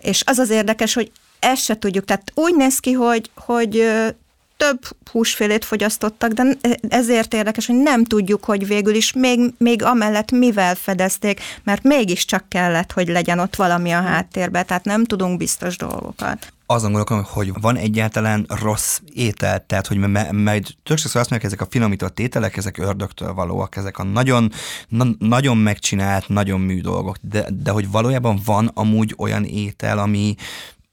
És 0.00 0.22
az 0.26 0.38
az 0.38 0.50
érdekes, 0.50 0.94
hogy 0.94 1.12
ezt 1.38 1.62
se 1.62 1.78
tudjuk. 1.78 2.04
Tehát 2.04 2.32
úgy 2.34 2.56
néz 2.56 2.78
ki, 2.78 2.92
hogy, 2.92 3.30
hogy 3.34 3.92
több 4.56 4.78
húsfélét 5.10 5.64
fogyasztottak, 5.64 6.32
de 6.32 6.56
ezért 6.88 7.34
érdekes, 7.34 7.66
hogy 7.66 7.76
nem 7.76 8.04
tudjuk, 8.04 8.44
hogy 8.44 8.66
végül 8.66 8.94
is 8.94 9.12
még, 9.12 9.54
még 9.58 9.82
amellett 9.82 10.30
mivel 10.30 10.74
fedezték, 10.74 11.40
mert 11.64 11.82
mégiscsak 11.82 12.48
kellett, 12.48 12.92
hogy 12.92 13.08
legyen 13.08 13.38
ott 13.38 13.56
valami 13.56 13.90
a 13.92 14.00
háttérben, 14.00 14.66
tehát 14.66 14.84
nem 14.84 15.04
tudunk 15.04 15.38
biztos 15.38 15.76
dolgokat. 15.76 16.52
Azon 16.68 16.92
gondolom, 16.92 17.24
hogy 17.24 17.52
van 17.60 17.76
egyáltalán 17.76 18.46
rossz 18.48 18.98
étel, 19.14 19.66
tehát 19.66 19.86
hogy 19.86 19.98
majd 20.32 20.66
többször 20.82 21.06
azt 21.06 21.30
mondják, 21.30 21.44
ezek 21.44 21.60
a 21.60 21.66
finomított 21.70 22.20
ételek, 22.20 22.56
ezek 22.56 22.78
ördögtől 22.78 23.34
valóak, 23.34 23.76
ezek 23.76 23.98
a 23.98 24.02
nagyon, 24.02 24.52
na, 24.88 25.06
nagyon 25.18 25.56
megcsinált, 25.56 26.28
nagyon 26.28 26.60
mű 26.60 26.80
dolgok, 26.80 27.16
de, 27.20 27.46
de 27.62 27.70
hogy 27.70 27.90
valójában 27.90 28.40
van 28.44 28.70
amúgy 28.74 29.14
olyan 29.16 29.44
étel, 29.44 29.98
ami, 29.98 30.34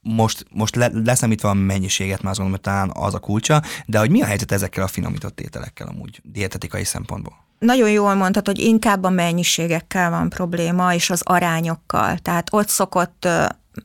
most, 0.03 0.45
most 0.51 0.75
le, 0.75 0.89
leszámítva 0.93 1.49
a 1.49 1.53
mennyiséget, 1.53 2.21
már 2.21 2.31
azt 2.31 2.39
gondolom, 2.39 2.61
hogy 2.63 2.73
talán 2.73 2.91
az 2.93 3.13
a 3.13 3.19
kulcsa, 3.19 3.61
de 3.85 3.99
hogy 3.99 4.09
mi 4.09 4.21
a 4.21 4.25
helyzet 4.25 4.51
ezekkel 4.51 4.83
a 4.83 4.87
finomított 4.87 5.39
ételekkel 5.39 5.87
amúgy 5.87 6.21
dietetikai 6.23 6.83
szempontból? 6.83 7.33
Nagyon 7.59 7.89
jól 7.89 8.13
mondtad, 8.13 8.45
hogy 8.45 8.59
inkább 8.59 9.03
a 9.03 9.09
mennyiségekkel 9.09 10.09
van 10.09 10.29
probléma, 10.29 10.93
és 10.93 11.09
az 11.09 11.21
arányokkal. 11.23 12.17
Tehát 12.17 12.47
ott 12.51 12.67
szokott 12.67 13.27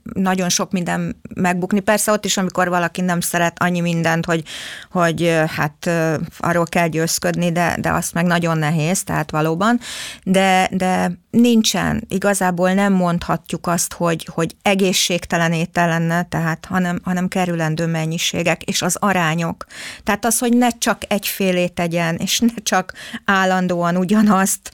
nagyon 0.03 0.48
sok 0.48 0.72
minden 0.72 1.20
megbukni. 1.35 1.81
Persze 1.81 2.12
ott 2.12 2.24
is, 2.24 2.37
amikor 2.37 2.68
valaki 2.68 3.01
nem 3.01 3.20
szeret 3.20 3.62
annyi 3.62 3.81
mindent, 3.81 4.24
hogy, 4.24 4.42
hogy 4.90 5.40
hát 5.46 5.90
arról 6.38 6.66
kell 6.66 6.88
győzködni, 6.88 7.53
de, 7.53 7.77
de 7.81 7.92
azt 7.92 8.14
meg 8.14 8.27
nagyon 8.27 8.59
nehéz, 8.59 9.03
tehát 9.03 9.31
valóban. 9.31 9.81
De, 10.22 10.68
de 10.72 11.11
nincsen, 11.31 12.05
igazából 12.09 12.72
nem 12.72 12.92
mondhatjuk 12.92 13.66
azt, 13.66 13.92
hogy, 13.92 14.29
hogy 14.33 14.57
egészségtelen 14.62 15.53
étel 15.53 15.88
lenne, 15.88 16.22
tehát, 16.22 16.64
hanem, 16.64 16.98
hanem 17.03 17.29
kerülendő 17.29 17.87
mennyiségek, 17.87 18.62
és 18.62 18.83
az 18.83 18.96
arányok. 19.01 19.66
Tehát 20.05 20.24
az, 20.24 20.38
hogy 20.38 20.57
ne 20.57 20.68
csak 20.70 21.03
egyfélét 21.09 21.72
tegyen, 21.72 22.16
és 22.16 22.38
ne 22.38 22.55
csak 22.62 22.92
állandóan 23.24 23.96
ugyanazt, 23.96 24.70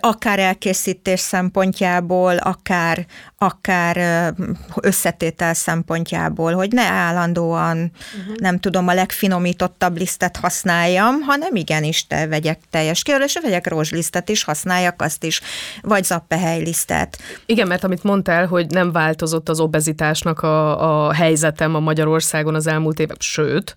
akár 0.00 0.38
elkészítés 0.38 1.20
szempontjából, 1.20 2.36
akár, 2.36 3.06
akár 3.38 4.34
összetétel 4.80 5.54
szempontjából, 5.54 6.52
hogy 6.52 6.72
ne 6.72 6.82
állandóan, 6.82 7.76
uh-huh. 7.76 8.36
nem 8.36 8.58
tudom, 8.58 8.88
a 8.88 8.94
legfinomítottabb 8.94 9.96
lisztet 9.98 10.36
használjam, 10.36 11.20
hanem 11.20 11.54
igenis 11.54 12.06
te 12.06 12.26
vegyek 12.26 12.58
teljes 12.70 13.02
és 13.24 13.38
vegyek 13.42 13.66
rózslisztet 13.66 14.28
is, 14.28 14.44
használjak 14.44 15.02
azt 15.02 15.24
is, 15.24 15.40
vagy 15.82 16.04
zappehely 16.04 16.62
lisztet. 16.62 17.18
Igen, 17.46 17.66
mert 17.66 17.84
amit 17.84 18.02
mondtál, 18.02 18.46
hogy 18.46 18.70
nem 18.70 18.92
változott 18.92 19.48
az 19.48 19.60
obezitásnak 19.60 20.40
a, 20.42 21.06
a 21.06 21.12
helyzetem 21.12 21.74
a 21.74 21.80
Magyarországon 21.80 22.54
az 22.54 22.66
elmúlt 22.66 22.98
évek, 22.98 23.20
sőt, 23.20 23.74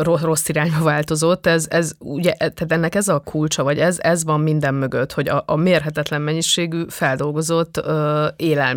rossz, 0.00 0.48
irányba 0.48 0.84
változott, 0.84 1.46
ez, 1.46 1.66
ez 1.68 1.92
ugye, 1.98 2.32
tehát 2.32 2.72
ennek 2.72 2.94
ez 2.94 3.08
a 3.08 3.18
kulcsa, 3.18 3.62
vagy 3.62 3.78
ez, 3.78 3.98
ez 4.00 4.24
van 4.24 4.40
minden 4.40 4.74
mögött, 4.74 5.12
hogy 5.12 5.28
a, 5.28 5.42
a 5.46 5.56
mérhetetlen 5.56 6.20
mennyiségű 6.20 6.84
feldolgozott 6.88 7.76
ö, 7.76 8.28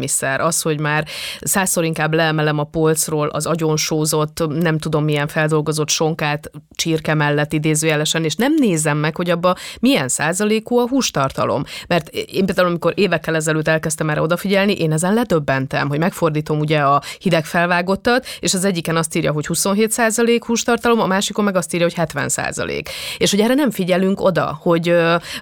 élelmiszer, 0.03 0.41
az, 0.41 0.61
hogy 0.61 0.79
már 0.79 1.05
százszor 1.41 1.83
inkább 1.83 2.13
leemelem 2.13 2.59
a 2.59 2.63
polcról 2.63 3.27
az 3.27 3.45
agyonsózott, 3.45 4.47
nem 4.47 4.77
tudom 4.77 5.03
milyen 5.03 5.27
feldolgozott 5.27 5.89
sonkát 5.89 6.51
csirke 6.75 7.13
mellett 7.13 7.53
idézőjelesen, 7.53 8.23
és 8.23 8.35
nem 8.35 8.53
nézem 8.59 8.97
meg, 8.97 9.15
hogy 9.15 9.29
abba 9.29 9.55
milyen 9.79 10.07
százalékú 10.07 10.77
a 10.77 10.87
hústartalom. 10.87 11.63
Mert 11.87 12.07
én 12.09 12.45
például, 12.45 12.67
amikor 12.67 12.93
évekkel 12.95 13.35
ezelőtt 13.35 13.67
elkezdtem 13.67 14.09
erre 14.09 14.21
odafigyelni, 14.21 14.73
én 14.73 14.91
ezen 14.91 15.13
ledöbbentem, 15.13 15.87
hogy 15.87 15.99
megfordítom 15.99 16.59
ugye 16.59 16.79
a 16.79 17.01
hideg 17.19 17.45
felvágottat, 17.45 18.25
és 18.39 18.53
az 18.53 18.65
egyiken 18.65 18.95
azt 18.95 19.15
írja, 19.15 19.31
hogy 19.31 19.45
27 19.45 19.91
százalék 19.91 20.45
hústartalom, 20.45 20.99
a 20.99 21.07
másikon 21.07 21.45
meg 21.45 21.55
azt 21.55 21.73
írja, 21.73 21.85
hogy 21.85 21.95
70 21.95 22.29
százalék. 22.29 22.89
És 23.17 23.31
hogy 23.31 23.39
erre 23.39 23.53
nem 23.53 23.71
figyelünk 23.71 24.21
oda, 24.21 24.57
hogy 24.61 24.95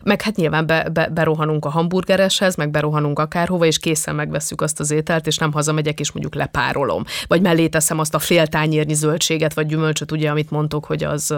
meg 0.03 0.21
hát 0.21 0.35
nyilván 0.35 0.65
be, 0.65 0.89
be, 0.93 1.07
berohanunk 1.07 1.65
a 1.65 1.69
hamburgereshez, 1.69 2.55
meg 2.55 2.71
berohanunk 2.71 3.19
akárhova, 3.19 3.65
és 3.65 3.79
készen 3.79 4.15
megveszük 4.51 4.61
azt 4.61 4.79
az 4.79 4.91
ételt, 4.91 5.27
és 5.27 5.37
nem 5.37 5.51
hazamegyek, 5.51 5.99
és 5.99 6.11
mondjuk 6.11 6.35
lepárolom. 6.35 7.03
Vagy 7.27 7.41
mellé 7.41 7.67
teszem 7.67 7.99
azt 7.99 8.15
a 8.15 8.19
fél 8.19 8.47
tányérnyi 8.47 8.93
zöldséget, 8.93 9.53
vagy 9.53 9.65
gyümölcsöt, 9.65 10.11
ugye, 10.11 10.29
amit 10.29 10.51
mondtok, 10.51 10.85
hogy 10.85 11.03
az 11.03 11.33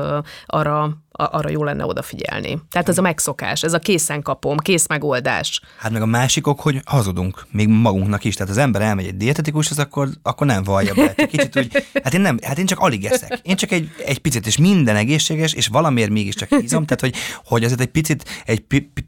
arra 0.46 0.98
arra 1.14 1.50
jó 1.50 1.64
lenne 1.64 1.86
odafigyelni. 1.86 2.62
Tehát 2.72 2.90
ez 2.90 2.98
a 2.98 3.02
megszokás, 3.02 3.64
ez 3.64 3.74
a 3.74 3.80
készen 3.80 4.22
kapom, 4.22 4.58
kész 4.58 4.88
megoldás. 4.88 5.62
Hát 5.78 5.92
meg 5.92 6.02
a 6.02 6.06
másikok, 6.06 6.60
hogy 6.60 6.82
hazudunk, 6.86 7.46
még 7.52 7.68
magunknak 7.68 8.24
is. 8.24 8.36
Tehát 8.36 8.52
az 8.52 8.58
ember 8.58 8.82
elmegy 8.82 9.06
egy 9.06 9.18
dietetikushoz, 9.18 9.80
akkor, 9.80 10.10
akkor 10.22 10.48
nem 10.48 10.64
vallja 10.64 10.94
be. 10.94 11.26
Kicsit 11.26 11.58
úgy, 11.58 11.86
hát 12.04 12.14
én 12.14 12.22
nem, 12.22 12.38
hát 12.42 12.58
én 12.58 12.66
csak 12.66 12.80
alig 12.80 13.06
eszek. 13.06 13.40
Én 13.44 13.56
csak 13.56 13.72
egy, 13.72 13.90
egy 14.06 14.20
picit, 14.20 14.48
és 14.48 14.58
minden 14.58 14.96
egészséges, 14.96 15.54
és 15.54 15.68
valamiért 15.68 16.10
mégiscsak 16.10 16.50
hízom. 16.50 16.86
Tehát, 16.86 17.02
hogy, 17.02 17.16
hogy 17.46 17.64
azért 17.64 17.80
egy 17.80 17.92
picit, 17.92 18.44
egy 18.46 18.64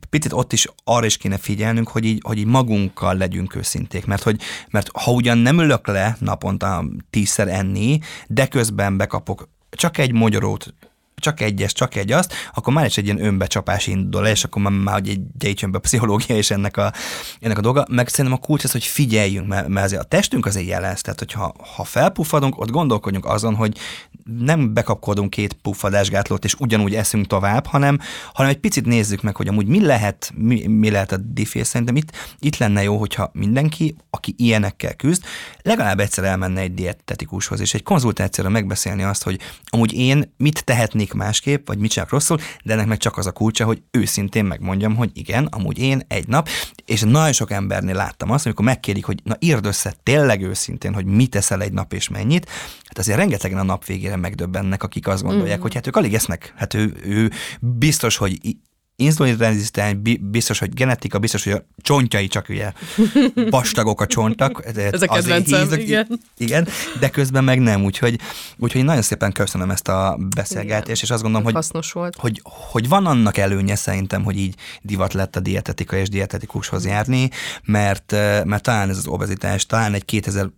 picit 0.10 0.34
ott 0.34 0.54
is 0.54 0.68
arra 0.84 1.06
is 1.06 1.18
kéne 1.18 1.38
figyelnünk, 1.38 1.88
hogy 1.88 2.06
így, 2.06 2.22
hogy 2.26 2.38
így 2.38 2.46
magunkkal 2.46 3.16
legyünk 3.16 3.56
őszinték. 3.56 4.06
Mert, 4.06 4.24
hogy, 4.24 4.42
mert 4.70 4.90
ha 4.94 5.12
ugyan 5.12 5.38
nem 5.38 5.60
ülök 5.60 5.88
le 5.88 6.18
naponta 6.20 6.86
tízszer 7.10 7.48
enni, 7.48 8.00
de 8.28 8.48
közben 8.48 8.98
bekapok 8.98 9.50
csak 9.70 9.98
egy 9.98 10.12
magyarót, 10.12 10.74
csak 11.16 11.42
egyes, 11.42 11.74
csak 11.74 11.96
egy 11.96 12.12
azt, 12.12 12.34
akkor 12.54 12.74
már 12.74 12.86
is 12.86 12.98
egy 12.98 13.06
ilyen 13.06 13.26
önbecsapás 13.26 13.88
indul 13.88 14.26
és 14.28 14.44
akkor 14.44 14.62
már, 14.62 14.72
már 14.72 15.02
egy, 15.06 15.20
egy 15.40 15.66
be 15.70 15.78
a 15.78 15.80
pszichológia 15.80 16.36
és 16.36 16.52
ennek 16.52 16.78
a, 16.78 16.94
ennek 17.40 17.58
a 17.58 17.62
dolga. 17.62 17.86
Meg 17.90 18.08
szerintem 18.08 18.40
a 18.42 18.46
kulcs 18.46 18.64
az, 18.64 18.72
hogy 18.72 18.84
figyeljünk, 18.84 19.48
mert, 19.48 19.68
mert 19.68 19.86
azért 19.86 20.02
a 20.02 20.06
testünk 20.06 20.46
azért 20.46 20.68
jelez, 20.68 21.02
tehát 21.02 21.20
hogyha 21.20 21.56
ha 21.76 21.84
felpuffadunk, 21.84 22.60
ott 22.60 22.70
gondolkodjunk 22.70 23.26
azon, 23.26 23.56
hogy 23.56 23.78
nem 24.40 24.74
bekapkodunk 24.74 25.30
két 25.30 25.54
puffadásgátlót, 25.54 26.46
és 26.46 26.54
ugyanúgy 26.54 26.96
eszünk 26.96 27.28
tovább, 27.28 27.66
hanem, 27.66 28.00
hanem 28.34 28.52
egy 28.52 28.58
picit 28.58 28.86
nézzük 28.86 29.22
meg, 29.22 29.36
hogy 29.36 29.48
amúgy 29.48 29.68
mi 29.68 29.86
lehet, 29.86 30.32
mi, 30.36 30.68
mi 30.68 30.90
lehet 30.90 31.12
a 31.12 31.18
diffés. 31.18 31.68
Szerintem 31.68 31.96
itt, 31.96 32.12
itt 32.40 32.58
lenne 32.58 32.84
jó, 32.84 32.98
hogyha 32.98 33.30
mindenki, 33.34 33.96
aki 34.10 34.34
ilyenekkel 34.38 34.96
küzd, 34.96 35.24
legalább 35.62 36.00
egyszer 36.00 36.24
elmenne 36.24 36.62
egy 36.62 36.74
dietetikushoz, 36.74 37.60
és 37.60 37.74
egy 37.74 37.84
konzultációra 37.84 38.50
megbeszélni 38.50 39.04
azt, 39.04 39.24
hogy 39.24 39.40
amúgy 39.66 39.94
én 39.94 40.34
mit 40.38 40.64
tehetnék 40.64 41.05
másképp, 41.14 41.68
vagy 41.68 41.78
mit 41.78 41.92
csinálok 41.92 42.14
rosszul, 42.14 42.38
de 42.64 42.74
ennek 42.74 42.88
meg 42.88 42.98
csak 42.98 43.18
az 43.18 43.28
a 43.28 43.32
kulcsa, 43.32 43.66
hogy 43.66 43.82
őszintén 43.92 44.46
megmondjam, 44.46 44.96
hogy 44.96 45.10
igen, 45.14 45.46
amúgy 45.46 45.80
én 45.80 46.02
egy 46.08 46.28
nap, 46.28 46.50
és 46.86 47.02
nagyon 47.02 47.34
sok 47.34 47.52
embernél 47.52 47.96
láttam 47.96 48.32
azt, 48.32 48.46
amikor 48.46 48.66
megkérik, 48.66 49.06
hogy 49.06 49.20
na 49.24 49.36
írd 49.40 49.66
össze 49.66 49.94
tényleg 50.04 50.42
őszintén, 50.42 50.94
hogy 50.94 51.06
mit 51.06 51.30
teszel 51.30 51.62
egy 51.62 51.74
nap 51.74 51.94
és 51.94 52.10
mennyit, 52.10 52.50
hát 52.84 52.98
azért 52.98 53.18
rengetegen 53.18 53.58
a 53.58 53.64
nap 53.64 53.86
végére 53.86 54.16
megdöbbennek, 54.16 54.84
akik 54.84 55.08
azt 55.08 55.24
gondolják, 55.24 55.58
mm. 55.58 55.62
hogy 55.62 55.74
hát 55.74 55.88
ők 55.88 55.96
alig 55.96 56.14
esznek, 56.14 56.54
hát 56.56 56.74
ő, 56.74 56.94
ő 57.04 57.32
biztos, 57.60 58.18
hogy 58.18 58.38
inzulinrezisztens, 58.96 59.98
biztos, 60.22 60.60
hogy 60.60 60.74
genetika, 60.74 61.20
biztos, 61.20 61.44
hogy 61.44 61.54
a 61.54 61.66
csontjai 61.78 62.28
csak 62.28 62.50
ugye 62.50 62.72
vastagok 63.50 64.02
a 64.02 64.08
csontak. 64.08 64.66
Ez 64.76 65.02
a 65.02 65.08
kedvencem, 65.08 65.62
hízok, 65.62 65.82
igen. 65.82 66.20
igen. 66.38 66.68
de 67.00 67.10
közben 67.10 67.44
meg 67.44 67.60
nem, 67.60 67.84
úgyhogy, 67.84 68.20
úgyhogy 68.58 68.84
nagyon 68.84 69.02
szépen 69.02 69.32
köszönöm 69.32 69.70
ezt 69.70 69.88
a 69.88 70.18
beszélgetést, 70.36 71.02
és 71.02 71.12
azt 71.12 71.22
gondolom, 71.22 71.46
hogy, 71.46 71.56
hasznos 71.56 71.92
volt. 71.92 72.16
Hogy, 72.16 72.42
hogy 72.44 72.88
van 72.88 73.06
annak 73.06 73.38
előnye 73.38 73.76
szerintem, 73.76 74.24
hogy 74.24 74.38
így 74.38 74.56
divat 74.82 75.14
lett 75.14 75.36
a 75.36 75.40
dietetika 75.40 75.96
és 75.96 76.10
dietetikushoz 76.10 76.86
járni, 76.86 77.30
mert, 77.64 78.12
mert 78.44 78.64
talán 78.64 78.90
ez 78.90 78.98
az 78.98 79.08
obezitás, 79.08 79.66
talán 79.66 79.94
egy 79.94 80.06
2000 80.06 80.50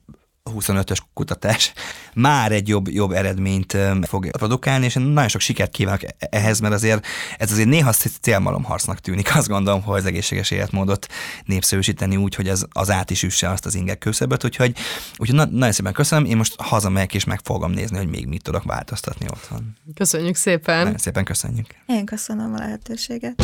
25-ös 0.55 0.97
kutatás 1.13 1.73
már 2.13 2.51
egy 2.51 2.67
jobb, 2.67 2.87
jobb 2.87 3.11
eredményt 3.11 3.77
fog 4.01 4.29
produkálni, 4.29 4.85
és 4.85 4.95
én 4.95 5.03
nagyon 5.03 5.29
sok 5.29 5.41
sikert 5.41 5.71
kívánok 5.71 6.03
e-, 6.03 6.15
ehhez, 6.29 6.59
mert 6.59 6.73
azért 6.73 7.05
ez 7.37 7.51
azért 7.51 7.67
néha 7.67 7.91
célmalomharcnak 8.21 8.99
tűnik. 8.99 9.35
Azt 9.35 9.47
gondolom, 9.47 9.81
hogy 9.81 9.97
az 9.99 10.05
egészséges 10.05 10.51
életmódot 10.51 11.07
népszerűsíteni 11.45 12.15
úgy, 12.15 12.35
hogy 12.35 12.49
az, 12.49 12.67
az 12.71 12.91
át 12.91 13.09
is 13.09 13.23
üsse 13.23 13.49
azt 13.49 13.65
az 13.65 13.75
ingek 13.75 13.97
kőszebbet, 13.97 14.43
úgyhogy, 14.43 14.75
úgyhogy 15.17 15.35
na, 15.35 15.45
nagyon 15.45 15.71
szépen 15.71 15.93
köszönöm, 15.93 16.25
én 16.25 16.37
most 16.37 16.61
hazamegyek 16.61 17.13
és 17.13 17.23
meg 17.23 17.39
fogom 17.43 17.71
nézni, 17.71 17.97
hogy 17.97 18.09
még 18.09 18.27
mit 18.27 18.43
tudok 18.43 18.63
változtatni 18.63 19.25
otthon. 19.29 19.75
Köszönjük 19.95 20.35
szépen! 20.35 20.83
Nagyon 20.83 20.97
szépen 20.97 21.23
köszönjük! 21.23 21.67
Én 21.85 22.05
köszönöm 22.05 22.53
a 22.53 22.57
lehetőséget! 22.57 23.43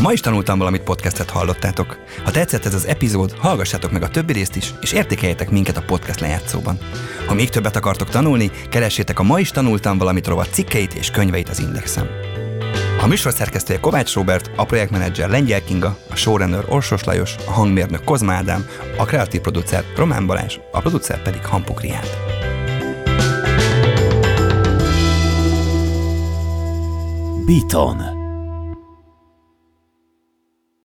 A 0.00 0.02
ma 0.02 0.12
is 0.12 0.20
tanultam 0.20 0.58
valamit 0.58 0.82
podcastet 0.82 1.30
hallottátok. 1.30 1.98
Ha 2.24 2.30
tetszett 2.30 2.64
ez 2.64 2.74
az 2.74 2.86
epizód, 2.86 3.34
hallgassátok 3.38 3.90
meg 3.90 4.02
a 4.02 4.08
többi 4.08 4.32
részt 4.32 4.56
is, 4.56 4.74
és 4.80 4.92
értékeljetek 4.92 5.50
minket 5.50 5.76
a 5.76 5.82
podcast 5.86 6.20
lejátszóban. 6.20 6.78
Ha 7.26 7.34
még 7.34 7.48
többet 7.48 7.76
akartok 7.76 8.08
tanulni, 8.08 8.50
keressétek 8.70 9.18
a 9.18 9.22
Ma 9.22 9.40
is 9.40 9.50
tanultam 9.50 9.98
valamit 9.98 10.26
rovat 10.26 10.52
cikkeit 10.52 10.94
és 10.94 11.10
könyveit 11.10 11.48
az 11.48 11.60
Indexen. 11.60 12.08
A 13.02 13.06
műsor 13.06 13.32
szerkesztője 13.32 13.80
Kovács 13.80 14.14
Robert, 14.14 14.50
a 14.56 14.64
projektmenedzser 14.64 15.28
Lengyel 15.28 15.64
Kinga, 15.64 15.96
a 16.10 16.16
showrunner 16.16 16.64
Orsos 16.68 17.04
Lajos, 17.04 17.34
a 17.46 17.50
hangmérnök 17.50 18.04
Kozma 18.04 18.32
Ádám, 18.32 18.66
a 18.96 19.04
kreatív 19.04 19.40
producer 19.40 19.84
Román 19.96 20.26
Balázs, 20.26 20.58
a 20.72 20.80
producer 20.80 21.22
pedig 21.22 21.46
Hampuk 21.46 21.80
Riát. 21.80 22.16
Beaton 27.46 28.19